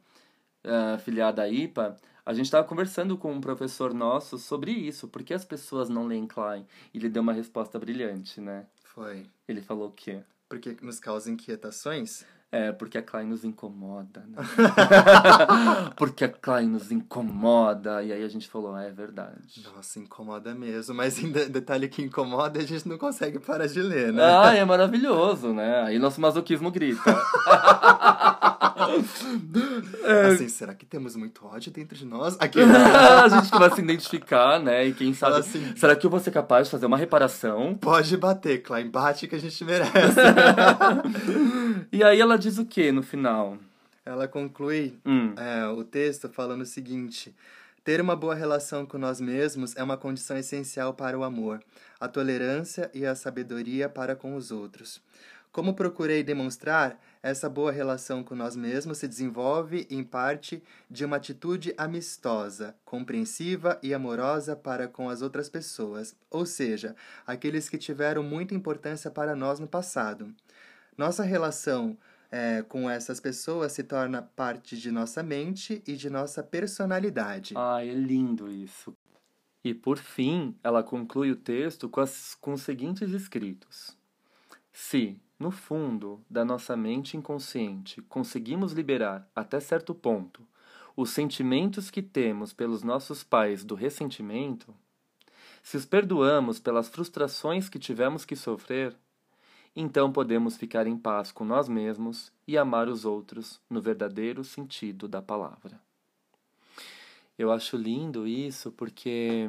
eh, 0.63 0.97
filiada 0.99 1.43
à 1.43 1.49
IPA, 1.49 1.97
a 2.25 2.33
gente 2.33 2.45
estava 2.45 2.67
conversando 2.67 3.17
com 3.17 3.31
um 3.31 3.39
professor 3.39 3.93
nosso 3.93 4.37
sobre 4.37 4.71
isso, 4.71 5.07
por 5.07 5.23
que 5.23 5.33
as 5.33 5.45
pessoas 5.45 5.87
não 5.87 6.05
leem 6.05 6.27
Klein? 6.27 6.65
E 6.93 6.97
ele 6.97 7.07
deu 7.07 7.21
uma 7.21 7.31
resposta 7.31 7.79
brilhante, 7.79 8.41
né? 8.41 8.65
Foi. 8.83 9.25
Ele 9.47 9.61
falou 9.61 9.87
o 9.87 9.91
quê? 9.91 10.21
Porque 10.49 10.75
nos 10.81 10.99
causa 10.99 11.31
inquietações? 11.31 12.25
É, 12.49 12.71
porque 12.71 12.97
a 12.97 13.01
Klein 13.01 13.27
nos 13.27 13.43
incomoda, 13.43 14.23
né? 14.29 14.37
porque 15.97 16.23
a 16.23 16.29
Klein 16.29 16.67
nos 16.69 16.91
incomoda. 16.91 18.01
E 18.01 18.13
aí 18.13 18.23
a 18.23 18.27
gente 18.29 18.47
falou, 18.47 18.73
ah, 18.73 18.83
é 18.83 18.89
verdade. 18.91 19.61
Nossa, 19.75 19.99
incomoda 19.99 20.55
mesmo, 20.55 20.95
mas 20.95 21.21
em 21.21 21.29
de- 21.29 21.49
detalhe 21.49 21.89
que 21.89 22.01
incomoda, 22.01 22.59
a 22.59 22.63
gente 22.63 22.87
não 22.87 22.97
consegue 22.97 23.37
parar 23.37 23.67
de 23.67 23.81
ler, 23.81 24.13
né? 24.13 24.23
Ah, 24.23 24.55
é 24.55 24.63
maravilhoso, 24.63 25.53
né? 25.53 25.81
Aí 25.83 25.99
nosso 25.99 26.21
masoquismo 26.21 26.71
grita. 26.71 27.01
Assim, 30.33 30.47
será 30.49 30.73
que 30.73 30.85
temos 30.85 31.15
muito 31.15 31.45
ódio 31.45 31.71
dentro 31.71 31.97
de 31.97 32.05
nós? 32.05 32.37
Aqui, 32.39 32.59
a 32.61 33.27
gente 33.27 33.51
que 33.51 33.57
vai 33.57 33.71
se 33.73 33.81
identificar, 33.81 34.59
né? 34.59 34.87
E 34.87 34.93
quem 34.93 35.13
sabe. 35.13 35.37
Assim. 35.37 35.73
Será 35.75 35.95
que 35.95 36.05
eu 36.05 36.09
vou 36.09 36.19
ser 36.19 36.31
capaz 36.31 36.67
de 36.67 36.71
fazer 36.71 36.85
uma 36.85 36.97
reparação? 36.97 37.75
pode 37.75 38.15
bater, 38.17 38.61
Klein, 38.61 38.89
bate 38.89 39.27
que 39.27 39.35
a 39.35 39.39
gente 39.39 39.63
merece. 39.65 39.91
E 41.91 42.03
aí 42.03 42.19
ela 42.19 42.37
diz 42.37 42.57
o 42.57 42.65
que 42.65 42.91
no 42.91 43.01
final? 43.01 43.57
Ela 44.05 44.27
conclui 44.27 44.93
Hum. 45.05 45.33
é, 45.37 45.67
o 45.67 45.83
texto 45.83 46.29
falando 46.29 46.61
o 46.61 46.65
seguinte: 46.65 47.33
ter 47.83 48.01
uma 48.01 48.15
boa 48.15 48.35
relação 48.35 48.85
com 48.85 48.97
nós 48.97 49.19
mesmos 49.21 49.75
é 49.75 49.83
uma 49.83 49.97
condição 49.97 50.37
essencial 50.37 50.93
para 50.93 51.17
o 51.17 51.23
amor, 51.23 51.61
a 51.99 52.07
tolerância 52.07 52.89
e 52.93 53.05
a 53.05 53.15
sabedoria 53.15 53.87
para 53.89 54.15
com 54.15 54.35
os 54.35 54.51
outros. 54.51 55.01
Como 55.51 55.73
procurei 55.73 56.23
demonstrar, 56.23 56.99
essa 57.27 57.49
boa 57.49 57.71
relação 57.71 58.23
com 58.23 58.33
nós 58.33 58.55
mesmos 58.55 58.99
se 58.99 59.07
desenvolve, 59.07 59.85
em 59.89 60.03
parte, 60.03 60.63
de 60.89 61.03
uma 61.03 61.17
atitude 61.17 61.73
amistosa, 61.77 62.73
compreensiva 62.85 63.77
e 63.83 63.93
amorosa 63.93 64.55
para 64.55 64.87
com 64.87 65.09
as 65.09 65.21
outras 65.21 65.49
pessoas, 65.49 66.15
ou 66.31 66.45
seja, 66.45 66.95
aqueles 67.25 67.67
que 67.67 67.77
tiveram 67.77 68.23
muita 68.23 68.55
importância 68.55 69.11
para 69.11 69.35
nós 69.35 69.59
no 69.59 69.67
passado. 69.67 70.33
Nossa 70.97 71.23
relação 71.23 71.97
é, 72.31 72.61
com 72.61 72.89
essas 72.89 73.19
pessoas 73.19 73.73
se 73.73 73.83
torna 73.83 74.21
parte 74.21 74.77
de 74.77 74.89
nossa 74.89 75.21
mente 75.21 75.83
e 75.85 75.97
de 75.97 76.09
nossa 76.09 76.41
personalidade. 76.41 77.53
Ai, 77.57 77.89
é 77.89 77.93
lindo 77.93 78.49
isso. 78.49 78.95
E 79.63 79.73
por 79.73 79.97
fim, 79.97 80.55
ela 80.63 80.81
conclui 80.81 81.29
o 81.29 81.35
texto 81.35 81.89
com, 81.89 81.99
as, 81.99 82.35
com 82.35 82.53
os 82.53 82.61
seguintes 82.61 83.11
escritos: 83.11 83.97
Se, 84.71 85.19
no 85.39 85.51
fundo 85.51 86.21
da 86.29 86.43
nossa 86.43 86.75
mente 86.75 87.15
inconsciente, 87.15 88.01
conseguimos 88.03 88.73
liberar, 88.73 89.29
até 89.35 89.59
certo 89.59 89.93
ponto, 89.93 90.41
os 90.95 91.11
sentimentos 91.11 91.91
que 91.91 92.01
temos 92.01 92.53
pelos 92.53 92.81
nossos 92.81 93.23
pais 93.23 93.63
do 93.63 93.75
ressentimento, 93.75 94.73
se 95.61 95.77
os 95.77 95.85
perdoamos 95.85 96.59
pelas 96.59 96.87
frustrações 96.87 97.69
que 97.69 97.77
tivemos 97.77 98.25
que 98.25 98.35
sofrer, 98.35 98.95
então 99.75 100.11
podemos 100.11 100.57
ficar 100.57 100.87
em 100.87 100.97
paz 100.97 101.31
com 101.31 101.45
nós 101.45 101.69
mesmos 101.69 102.31
e 102.47 102.57
amar 102.57 102.87
os 102.87 103.05
outros 103.05 103.59
no 103.69 103.79
verdadeiro 103.79 104.43
sentido 104.43 105.07
da 105.07 105.21
palavra. 105.21 105.79
Eu 107.37 107.51
acho 107.51 107.77
lindo 107.77 108.25
isso 108.25 108.71
porque 108.71 109.47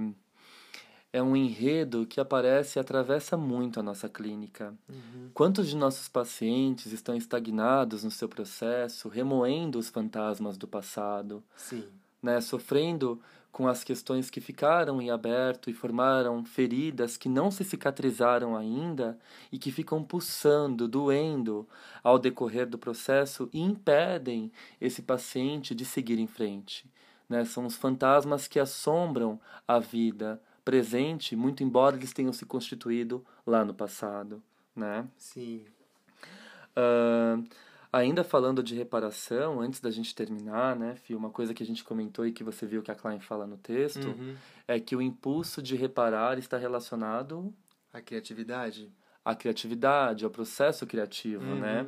é 1.12 1.22
um 1.22 1.34
enredo 1.34 2.06
que 2.06 2.20
aparece 2.20 2.78
e 2.78 2.80
atravessa 2.80 3.36
muito 3.36 3.80
a 3.80 3.82
nossa 3.82 4.08
clínica. 4.08 4.74
Quantos 5.32 5.68
de 5.68 5.76
nossos 5.76 6.08
pacientes 6.08 6.92
estão 6.92 7.14
estagnados 7.14 8.04
no 8.04 8.10
seu 8.10 8.28
processo, 8.28 9.08
remoendo 9.08 9.78
os 9.78 9.88
fantasmas 9.88 10.58
do 10.58 10.68
passado, 10.68 11.42
Sim. 11.56 11.84
né, 12.22 12.40
sofrendo 12.40 13.20
com 13.50 13.66
as 13.66 13.82
questões 13.82 14.28
que 14.28 14.40
ficaram 14.40 15.00
em 15.00 15.10
aberto 15.10 15.70
e 15.70 15.72
formaram 15.72 16.44
feridas 16.44 17.16
que 17.16 17.28
não 17.28 17.50
se 17.50 17.64
cicatrizaram 17.64 18.54
ainda 18.54 19.18
e 19.50 19.58
que 19.58 19.72
ficam 19.72 20.04
pulsando, 20.04 20.86
doendo 20.86 21.66
ao 22.04 22.18
decorrer 22.18 22.68
do 22.68 22.78
processo 22.78 23.48
e 23.52 23.60
impedem 23.60 24.52
esse 24.80 25.00
paciente 25.00 25.74
de 25.74 25.84
seguir 25.84 26.18
em 26.18 26.26
frente. 26.26 26.88
Né? 27.28 27.44
São 27.46 27.64
os 27.66 27.74
fantasmas 27.74 28.46
que 28.46 28.60
assombram 28.60 29.40
a 29.66 29.78
vida 29.78 30.40
presente, 30.68 31.34
muito 31.34 31.62
embora 31.62 31.96
eles 31.96 32.12
tenham 32.12 32.30
se 32.30 32.44
constituído 32.44 33.24
lá 33.46 33.64
no 33.64 33.72
passado, 33.72 34.42
né? 34.76 35.06
Sim. 35.16 35.64
Uh, 36.76 37.42
ainda 37.90 38.22
falando 38.22 38.62
de 38.62 38.74
reparação, 38.74 39.60
antes 39.62 39.80
da 39.80 39.90
gente 39.90 40.14
terminar, 40.14 40.76
né, 40.76 40.94
Fih, 40.94 41.14
uma 41.14 41.30
coisa 41.30 41.54
que 41.54 41.62
a 41.62 41.66
gente 41.66 41.82
comentou 41.82 42.26
e 42.26 42.32
que 42.32 42.44
você 42.44 42.66
viu 42.66 42.82
que 42.82 42.90
a 42.90 42.94
Klein 42.94 43.18
fala 43.18 43.46
no 43.46 43.56
texto, 43.56 44.08
Uhum. 44.08 44.34
é 44.66 44.78
que 44.78 44.94
o 44.94 45.00
impulso 45.00 45.62
de 45.62 45.74
reparar 45.74 46.38
está 46.38 46.58
relacionado 46.58 47.50
A 47.90 48.02
criatividade. 48.02 48.92
à 49.24 49.34
criatividade, 49.34 50.22
ao 50.26 50.30
processo 50.30 50.86
criativo, 50.86 51.44
Uhum. 51.44 51.60
né? 51.60 51.86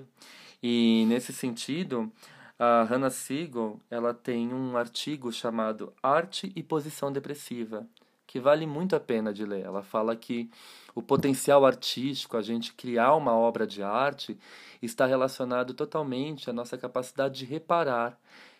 E 0.62 1.04
nesse 1.06 1.32
sentido, 1.34 2.10
a 2.58 2.82
Hannah 2.84 3.10
Siegel, 3.10 3.78
ela 3.90 4.12
tem 4.14 4.52
um 4.54 4.74
artigo 4.76 5.30
chamado 5.30 5.92
Arte 6.02 6.50
e 6.56 6.62
Posição 6.62 7.12
Depressiva, 7.12 7.86
que 8.30 8.38
vale 8.38 8.64
muito 8.64 8.94
a 8.94 9.00
pena 9.00 9.34
de 9.34 9.44
ler. 9.44 9.64
Ela 9.64 9.82
fala 9.82 10.14
que 10.14 10.48
o 10.94 11.02
potencial 11.02 11.66
artístico, 11.66 12.36
a 12.36 12.42
gente 12.42 12.72
criar 12.74 13.16
uma 13.16 13.34
obra 13.34 13.66
de 13.66 13.82
arte, 13.82 14.38
está 14.80 15.04
relacionado 15.04 15.74
totalmente 15.74 16.48
à 16.48 16.52
nossa 16.52 16.78
capacidade 16.78 17.40
de 17.40 17.44
reparar. 17.44 18.16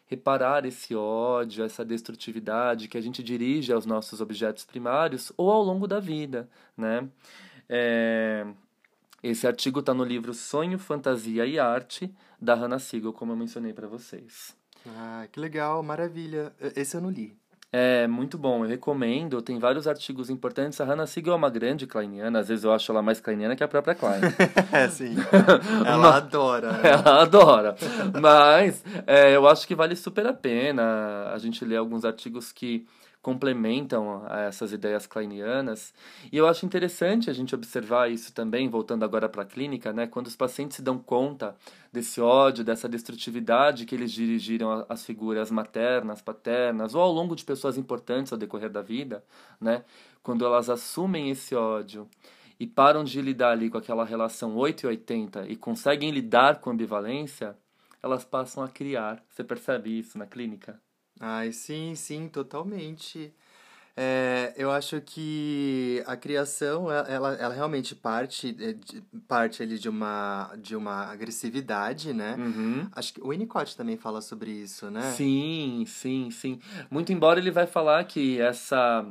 Reparar 0.06 0.66
esse 0.66 0.92
ódio, 0.96 1.62
essa 1.62 1.84
destrutividade 1.84 2.88
que 2.88 2.98
a 2.98 3.00
gente 3.00 3.22
dirige 3.22 3.72
aos 3.72 3.86
nossos 3.86 4.20
objetos 4.20 4.64
primários 4.64 5.32
ou 5.36 5.52
ao 5.52 5.62
longo 5.62 5.86
da 5.86 6.00
vida, 6.00 6.50
né? 6.76 7.08
É, 7.68 8.44
esse 9.22 9.46
artigo 9.46 9.78
está 9.78 9.94
no 9.94 10.02
livro 10.02 10.34
Sonho, 10.34 10.80
Fantasia 10.80 11.46
e 11.46 11.60
Arte, 11.60 12.12
da 12.40 12.56
Hannah 12.56 12.80
Siegel, 12.80 13.12
como 13.12 13.30
eu 13.30 13.36
mencionei 13.36 13.72
para 13.72 13.86
vocês. 13.86 14.52
Ah, 14.84 15.28
que 15.30 15.38
legal, 15.38 15.80
maravilha. 15.80 16.52
Esse 16.74 16.96
eu 16.96 17.00
não 17.00 17.10
li. 17.10 17.39
É 17.72 18.08
muito 18.08 18.36
bom, 18.36 18.64
eu 18.64 18.68
recomendo. 18.68 19.40
Tem 19.40 19.58
vários 19.58 19.86
artigos 19.86 20.28
importantes. 20.28 20.80
A 20.80 20.84
Hannah 20.84 21.06
Siegel 21.06 21.34
é 21.34 21.36
uma 21.36 21.50
grande 21.50 21.86
kleiniana, 21.86 22.40
às 22.40 22.48
vezes 22.48 22.64
eu 22.64 22.72
acho 22.72 22.90
ela 22.90 23.00
mais 23.00 23.20
kleiniana 23.20 23.54
que 23.54 23.62
a 23.62 23.68
própria 23.68 23.94
Klein. 23.94 24.20
É, 24.72 24.88
sim. 24.90 25.14
Ela 25.86 26.16
adora. 26.16 26.72
né? 26.72 26.80
Ela 26.90 27.22
adora. 27.22 27.76
Mas 28.20 28.82
é, 29.06 29.36
eu 29.36 29.46
acho 29.46 29.66
que 29.68 29.74
vale 29.74 29.94
super 29.94 30.26
a 30.26 30.32
pena 30.32 31.30
a 31.32 31.38
gente 31.38 31.64
ler 31.64 31.76
alguns 31.76 32.04
artigos 32.04 32.50
que 32.50 32.84
complementam 33.22 34.26
essas 34.28 34.72
ideias 34.72 35.06
kleinianas. 35.06 35.92
E 36.32 36.36
eu 36.36 36.46
acho 36.46 36.64
interessante 36.64 37.28
a 37.28 37.32
gente 37.32 37.54
observar 37.54 38.10
isso 38.10 38.32
também, 38.32 38.68
voltando 38.68 39.04
agora 39.04 39.28
para 39.28 39.42
a 39.42 39.46
clínica, 39.46 39.92
né? 39.92 40.06
quando 40.06 40.26
os 40.26 40.36
pacientes 40.36 40.76
se 40.76 40.82
dão 40.82 40.98
conta 40.98 41.54
desse 41.92 42.20
ódio, 42.20 42.64
dessa 42.64 42.88
destrutividade 42.88 43.84
que 43.84 43.94
eles 43.94 44.10
dirigiram 44.12 44.86
às 44.88 45.04
figuras 45.04 45.50
maternas, 45.50 46.22
paternas, 46.22 46.94
ou 46.94 47.02
ao 47.02 47.12
longo 47.12 47.36
de 47.36 47.44
pessoas 47.44 47.76
importantes 47.76 48.32
ao 48.32 48.38
decorrer 48.38 48.70
da 48.70 48.80
vida, 48.80 49.22
né? 49.60 49.84
quando 50.22 50.44
elas 50.44 50.70
assumem 50.70 51.30
esse 51.30 51.54
ódio 51.54 52.08
e 52.58 52.66
param 52.66 53.04
de 53.04 53.20
lidar 53.20 53.52
ali 53.52 53.68
com 53.68 53.78
aquela 53.78 54.04
relação 54.04 54.56
8 54.56 54.84
e 54.84 54.86
80 54.86 55.46
e 55.48 55.56
conseguem 55.56 56.10
lidar 56.10 56.60
com 56.60 56.70
ambivalência, 56.70 57.56
elas 58.02 58.24
passam 58.24 58.62
a 58.62 58.68
criar. 58.68 59.22
Você 59.28 59.44
percebe 59.44 59.98
isso 59.98 60.16
na 60.16 60.26
clínica? 60.26 60.80
Ai, 61.20 61.52
sim, 61.52 61.94
sim, 61.94 62.28
totalmente. 62.28 63.32
É, 63.96 64.54
eu 64.56 64.70
acho 64.70 65.00
que 65.02 66.02
a 66.06 66.16
criação, 66.16 66.90
ela, 66.90 67.34
ela, 67.34 67.52
realmente 67.52 67.94
parte, 67.94 68.56
é, 68.58 68.72
de- 68.72 69.02
parte 69.28 69.62
ali 69.62 69.78
de 69.78 69.88
uma, 69.88 70.50
de 70.56 70.74
uma 70.74 71.06
agressividade, 71.12 72.14
né? 72.14 72.36
Uhum. 72.38 72.88
Acho 72.92 73.12
que 73.12 73.20
o 73.20 73.28
Winnicott 73.28 73.76
também 73.76 73.98
fala 73.98 74.22
sobre 74.22 74.50
isso, 74.50 74.90
né? 74.90 75.02
Sim, 75.02 75.84
sim, 75.86 76.30
sim. 76.30 76.58
Muito 76.90 77.12
embora 77.12 77.38
ele 77.38 77.50
vai 77.50 77.66
falar 77.66 78.02
que 78.04 78.40
essa 78.40 79.04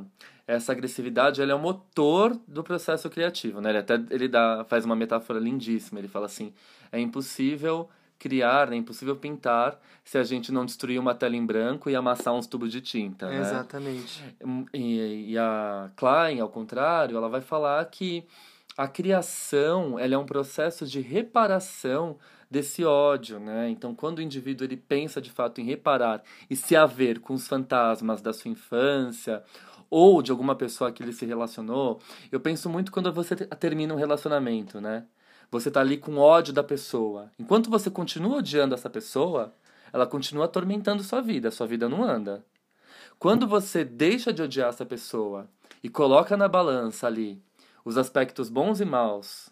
essa 0.46 0.72
agressividade 0.72 1.40
ela 1.40 1.52
é 1.52 1.54
o 1.54 1.60
motor 1.60 2.36
do 2.48 2.64
processo 2.64 3.08
criativo, 3.08 3.60
né? 3.60 3.70
Ele 3.70 3.78
até 3.78 3.94
ele 4.10 4.26
dá, 4.26 4.64
faz 4.68 4.84
uma 4.84 4.96
metáfora 4.96 5.38
lindíssima. 5.38 6.00
Ele 6.00 6.08
fala 6.08 6.26
assim: 6.26 6.52
é 6.90 6.98
impossível 6.98 7.88
criar, 8.20 8.70
é 8.72 8.76
impossível 8.76 9.16
pintar 9.16 9.80
se 10.04 10.16
a 10.18 10.22
gente 10.22 10.52
não 10.52 10.64
destruir 10.64 11.00
uma 11.00 11.14
tela 11.14 11.34
em 11.34 11.44
branco 11.44 11.88
e 11.90 11.96
amassar 11.96 12.34
uns 12.34 12.46
tubos 12.46 12.70
de 12.70 12.80
tinta, 12.80 13.28
né? 13.28 13.40
Exatamente. 13.40 14.22
E, 14.74 15.30
e 15.32 15.38
a 15.38 15.90
Klein, 15.96 16.38
ao 16.40 16.48
contrário, 16.50 17.16
ela 17.16 17.28
vai 17.28 17.40
falar 17.40 17.84
que 17.86 18.24
a 18.76 18.86
criação 18.86 19.98
ela 19.98 20.14
é 20.14 20.18
um 20.18 20.24
processo 20.26 20.86
de 20.86 21.00
reparação 21.00 22.16
desse 22.50 22.84
ódio, 22.84 23.38
né? 23.40 23.68
Então, 23.70 23.94
quando 23.94 24.18
o 24.18 24.22
indivíduo 24.22 24.66
ele 24.66 24.76
pensa 24.76 25.20
de 25.20 25.30
fato 25.30 25.60
em 25.60 25.64
reparar 25.64 26.22
e 26.48 26.54
se 26.56 26.76
haver 26.76 27.20
com 27.20 27.32
os 27.34 27.46
fantasmas 27.48 28.20
da 28.20 28.32
sua 28.32 28.50
infância 28.50 29.42
ou 29.88 30.20
de 30.22 30.30
alguma 30.30 30.54
pessoa 30.54 30.92
que 30.92 31.02
ele 31.02 31.12
se 31.12 31.24
relacionou, 31.24 32.00
eu 32.30 32.38
penso 32.40 32.68
muito 32.68 32.92
quando 32.92 33.12
você 33.12 33.34
te- 33.34 33.46
termina 33.46 33.94
um 33.94 33.96
relacionamento, 33.96 34.80
né? 34.80 35.04
Você 35.50 35.70
tá 35.70 35.80
ali 35.80 35.96
com 35.96 36.16
ódio 36.16 36.52
da 36.52 36.62
pessoa. 36.62 37.30
Enquanto 37.38 37.68
você 37.68 37.90
continua 37.90 38.38
odiando 38.38 38.74
essa 38.74 38.88
pessoa, 38.88 39.52
ela 39.92 40.06
continua 40.06 40.44
atormentando 40.44 41.02
sua 41.02 41.20
vida, 41.20 41.50
sua 41.50 41.66
vida 41.66 41.88
não 41.88 42.04
anda. 42.04 42.44
Quando 43.18 43.48
você 43.48 43.84
deixa 43.84 44.32
de 44.32 44.42
odiar 44.42 44.68
essa 44.68 44.86
pessoa 44.86 45.48
e 45.82 45.88
coloca 45.88 46.36
na 46.36 46.48
balança 46.48 47.06
ali 47.06 47.42
os 47.84 47.98
aspectos 47.98 48.48
bons 48.48 48.80
e 48.80 48.84
maus, 48.84 49.50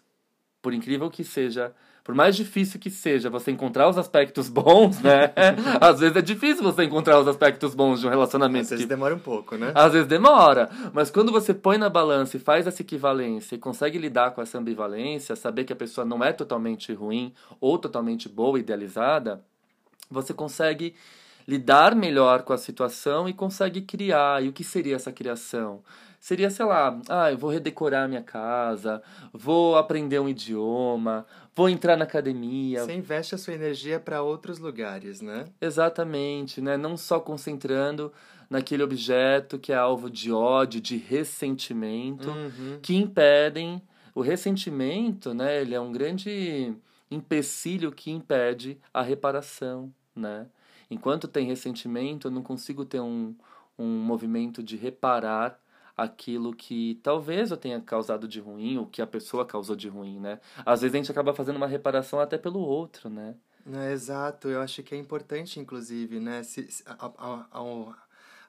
por 0.61 0.73
incrível 0.73 1.09
que 1.09 1.23
seja, 1.23 1.71
por 2.03 2.13
mais 2.15 2.35
difícil 2.35 2.79
que 2.79 2.89
seja 2.89 3.29
você 3.29 3.49
encontrar 3.51 3.87
os 3.87 3.97
aspectos 3.97 4.49
bons, 4.49 4.99
né? 5.01 5.31
Às 5.79 5.99
vezes 5.99 6.15
é 6.17 6.21
difícil 6.21 6.63
você 6.63 6.83
encontrar 6.83 7.19
os 7.19 7.27
aspectos 7.27 7.73
bons 7.73 7.99
de 8.01 8.07
um 8.07 8.09
relacionamento. 8.09 8.63
Às 8.63 8.69
vezes 8.71 8.85
que- 8.85 8.89
demora 8.89 9.15
um 9.15 9.19
pouco, 9.19 9.55
né? 9.55 9.71
às 9.73 9.93
vezes 9.93 10.07
demora, 10.07 10.69
mas 10.93 11.09
quando 11.09 11.31
você 11.31 11.53
põe 11.53 11.77
na 11.77 11.89
balança 11.89 12.35
e 12.35 12.39
faz 12.39 12.67
essa 12.67 12.81
equivalência 12.81 13.55
e 13.55 13.57
consegue 13.57 13.97
lidar 13.97 14.31
com 14.31 14.41
essa 14.41 14.57
ambivalência, 14.57 15.35
saber 15.35 15.63
que 15.63 15.73
a 15.73 15.75
pessoa 15.75 16.03
não 16.05 16.23
é 16.23 16.33
totalmente 16.33 16.91
ruim 16.93 17.33
ou 17.61 17.77
totalmente 17.77 18.27
boa, 18.27 18.59
idealizada, 18.59 19.41
você 20.11 20.33
consegue 20.33 20.95
lidar 21.47 21.95
melhor 21.95 22.43
com 22.43 22.53
a 22.53 22.57
situação 22.57 23.27
e 23.29 23.33
consegue 23.33 23.81
criar. 23.81 24.43
E 24.43 24.49
o 24.49 24.53
que 24.53 24.63
seria 24.63 24.95
essa 24.95 25.11
criação? 25.11 25.81
Seria, 26.19 26.49
sei 26.49 26.65
lá, 26.65 26.99
ah, 27.07 27.31
eu 27.31 27.37
vou 27.37 27.49
redecorar 27.49 28.07
minha 28.09 28.21
casa, 28.21 29.01
vou 29.33 29.77
aprender 29.77 30.19
um 30.19 30.27
idioma, 30.27 31.25
vou 31.55 31.69
entrar 31.69 31.95
na 31.95 32.03
academia, 32.03 32.83
Você 32.83 32.93
investe 32.93 33.35
a 33.35 33.37
sua 33.37 33.53
energia 33.53 33.99
para 33.99 34.21
outros 34.21 34.59
lugares, 34.59 35.21
né? 35.21 35.45
Exatamente, 35.61 36.59
né? 36.59 36.75
Não 36.75 36.97
só 36.97 37.19
concentrando 37.21 38.11
naquele 38.49 38.83
objeto 38.83 39.57
que 39.57 39.71
é 39.71 39.75
alvo 39.77 40.09
de 40.09 40.31
ódio, 40.31 40.81
de 40.81 40.97
ressentimento, 40.97 42.29
Uhum. 42.29 42.79
que 42.81 42.95
impedem 42.95 43.81
o 44.13 44.21
ressentimento, 44.21 45.33
né? 45.33 45.61
Ele 45.61 45.73
é 45.73 45.79
um 45.79 45.91
grande 45.91 46.73
empecilho 47.09 47.91
que 47.91 48.11
impede 48.11 48.77
a 48.93 49.01
reparação, 49.01 49.93
né? 50.15 50.47
Enquanto 50.91 51.27
tem 51.27 51.45
ressentimento, 51.47 52.27
eu 52.27 52.31
não 52.31 52.41
consigo 52.41 52.83
ter 52.83 52.99
um, 52.99 53.35
um 53.77 53.87
movimento 53.87 54.61
de 54.61 54.75
reparar 54.75 55.57
aquilo 56.03 56.53
que 56.53 56.99
talvez 57.03 57.51
eu 57.51 57.57
tenha 57.57 57.79
causado 57.81 58.27
de 58.27 58.39
ruim, 58.39 58.77
ou 58.77 58.85
que 58.87 59.01
a 59.01 59.07
pessoa 59.07 59.45
causou 59.45 59.75
de 59.75 59.87
ruim, 59.89 60.19
né? 60.19 60.39
Às 60.65 60.81
vezes 60.81 60.95
a 60.95 60.97
gente 60.97 61.11
acaba 61.11 61.33
fazendo 61.33 61.57
uma 61.57 61.67
reparação 61.67 62.19
até 62.19 62.37
pelo 62.37 62.59
outro, 62.59 63.09
né? 63.09 63.35
É, 63.71 63.91
exato, 63.91 64.47
eu 64.47 64.61
acho 64.61 64.81
que 64.83 64.95
é 64.95 64.97
importante, 64.97 65.59
inclusive, 65.59 66.19
né? 66.19 66.41
Se, 66.43 66.71
se- 66.71 66.83
ao, 66.97 67.45
ao- 67.51 67.95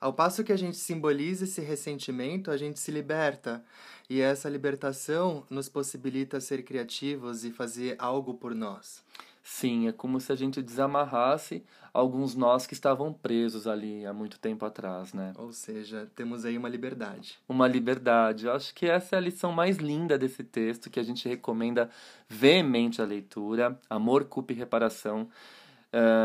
ao, 0.01 0.13
passo 0.15 0.43
que 0.45 0.53
a 0.53 0.57
gente 0.57 0.77
simboliza 0.77 1.45
esse 1.45 1.61
ressentimento, 1.61 2.51
a 2.51 2.57
gente 2.57 2.79
se 2.81 2.91
liberta. 2.91 3.63
E 4.09 4.21
essa 4.21 4.49
libertação 4.49 5.45
nos 5.51 5.69
possibilita 5.69 6.41
ser 6.41 6.63
criativos 6.65 7.45
e 7.45 7.51
fazer 7.53 7.97
algo 7.99 8.35
por 8.35 8.55
nós. 8.55 9.03
Sim, 9.43 9.89
é 9.89 9.93
como 9.93 10.21
se 10.21 10.33
a 10.33 10.37
gente 10.37 10.63
desamarrasse 10.63 11.65
alguns 11.93 12.35
nós 12.35 12.67
que 12.67 12.75
estavam 12.75 13.13
presos 13.13 13.67
ali 13.67 14.05
há 14.07 14.13
muito 14.13 14.39
tempo 14.39 14.65
atrás, 14.65 15.13
né? 15.13 15.33
Ou 15.37 15.53
seja, 15.53 16.11
temos 16.15 16.45
aí 16.45 16.57
uma 16.57 16.69
liberdade. 16.69 17.39
Uma 17.49 17.67
liberdade. 17.67 18.47
Eu 18.47 18.53
acho 18.53 18.75
que 18.75 18.87
essa 18.87 19.17
é 19.17 19.19
a 19.19 19.21
lição 19.21 19.51
mais 19.53 19.79
linda 19.79 20.19
desse 20.19 20.45
texto 20.45 20.91
que 20.91 21.01
a 21.01 21.03
gente 21.03 21.29
recomenda 21.29 21.91
veemente 22.29 23.01
a 23.03 23.05
leitura. 23.05 23.79
Amor, 23.89 24.25
culpa 24.27 24.53
e 24.53 24.57
reparação. 24.57 25.29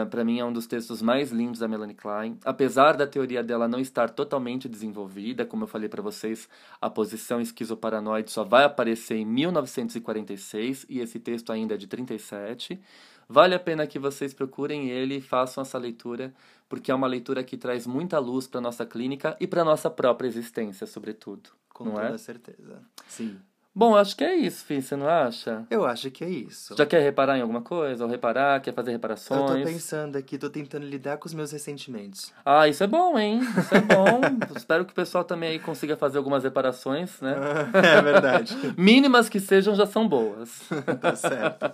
Para 0.09 0.23
mim 0.23 0.39
é 0.39 0.45
um 0.45 0.53
dos 0.53 0.67
textos 0.67 1.01
mais 1.01 1.31
lindos 1.31 1.59
da 1.59 1.67
Melanie 1.67 1.95
Klein. 1.95 2.37
Apesar 2.43 2.95
da 2.95 3.07
teoria 3.07 3.43
dela 3.43 3.67
não 3.67 3.79
estar 3.79 4.09
totalmente 4.09 4.69
desenvolvida, 4.69 5.45
como 5.45 5.63
eu 5.63 5.67
falei 5.67 5.89
para 5.89 6.01
vocês, 6.01 6.47
a 6.79 6.89
posição 6.89 7.41
esquizoparanoide 7.41 8.31
só 8.31 8.43
vai 8.43 8.63
aparecer 8.63 9.15
em 9.15 9.25
1946 9.25 10.85
e 10.89 10.99
esse 10.99 11.19
texto 11.19 11.51
ainda 11.51 11.73
é 11.73 11.77
de 11.77 11.87
37. 11.87 12.79
Vale 13.27 13.55
a 13.55 13.59
pena 13.59 13.87
que 13.87 13.97
vocês 13.97 14.33
procurem 14.33 14.89
ele 14.89 15.15
e 15.15 15.21
façam 15.21 15.63
essa 15.63 15.79
leitura, 15.79 16.33
porque 16.69 16.91
é 16.91 16.95
uma 16.95 17.07
leitura 17.07 17.43
que 17.43 17.57
traz 17.57 17.87
muita 17.87 18.19
luz 18.19 18.47
para 18.47 18.61
nossa 18.61 18.85
clínica 18.85 19.35
e 19.39 19.47
para 19.47 19.63
nossa 19.63 19.89
própria 19.89 20.27
existência, 20.27 20.85
sobretudo. 20.85 21.49
Com 21.73 21.85
toda 21.85 22.15
é? 22.15 22.17
certeza. 22.17 22.81
Sim. 23.07 23.39
Bom, 23.77 23.93
acho 23.93 24.15
que 24.15 24.23
é 24.23 24.33
isso, 24.33 24.63
Fih, 24.63 24.81
você 24.81 24.95
não 24.95 25.05
acha? 25.05 25.65
Eu 25.69 25.83
acho 25.85 26.09
que 26.09 26.23
é 26.23 26.29
isso. 26.29 26.73
Já 26.77 26.85
quer 26.85 27.01
reparar 27.01 27.37
em 27.37 27.41
alguma 27.41 27.61
coisa? 27.61 28.05
Ou 28.05 28.09
reparar, 28.09 28.61
quer 28.61 28.73
fazer 28.73 28.91
Eu 28.91 28.93
reparações? 28.93 29.63
tô 29.65 29.69
pensando 29.69 30.17
aqui, 30.17 30.37
tô 30.37 30.49
tentando 30.49 30.85
lidar 30.85 31.17
com 31.17 31.27
os 31.27 31.33
meus 31.33 31.51
ressentimentos. 31.51 32.31
Ah, 32.45 32.69
isso 32.69 32.81
é 32.85 32.87
bom, 32.87 33.19
hein? 33.19 33.41
Isso 33.41 33.75
é 33.75 33.81
bom. 33.81 34.21
Espero 34.55 34.85
que 34.85 34.93
o 34.93 34.95
pessoal 34.95 35.25
também 35.25 35.49
aí 35.49 35.59
consiga 35.59 35.97
fazer 35.97 36.17
algumas 36.17 36.45
reparações, 36.45 37.19
né? 37.19 37.35
é 37.97 38.01
verdade. 38.01 38.55
Mínimas 38.77 39.27
que 39.27 39.41
sejam 39.41 39.75
já 39.75 39.85
são 39.85 40.07
boas. 40.07 40.69
tá 41.01 41.13
certo. 41.13 41.65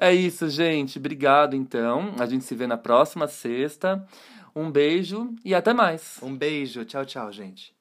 É 0.00 0.12
isso, 0.12 0.48
gente. 0.48 0.98
Obrigado, 0.98 1.54
então. 1.54 2.16
A 2.18 2.26
gente 2.26 2.42
se 2.44 2.54
vê 2.56 2.66
na 2.66 2.76
próxima 2.76 3.28
sexta. 3.28 4.04
Um 4.56 4.72
beijo 4.72 5.32
e 5.44 5.54
até 5.54 5.72
mais. 5.72 6.18
Um 6.20 6.36
beijo. 6.36 6.84
Tchau, 6.84 7.04
tchau, 7.04 7.30
gente. 7.30 7.72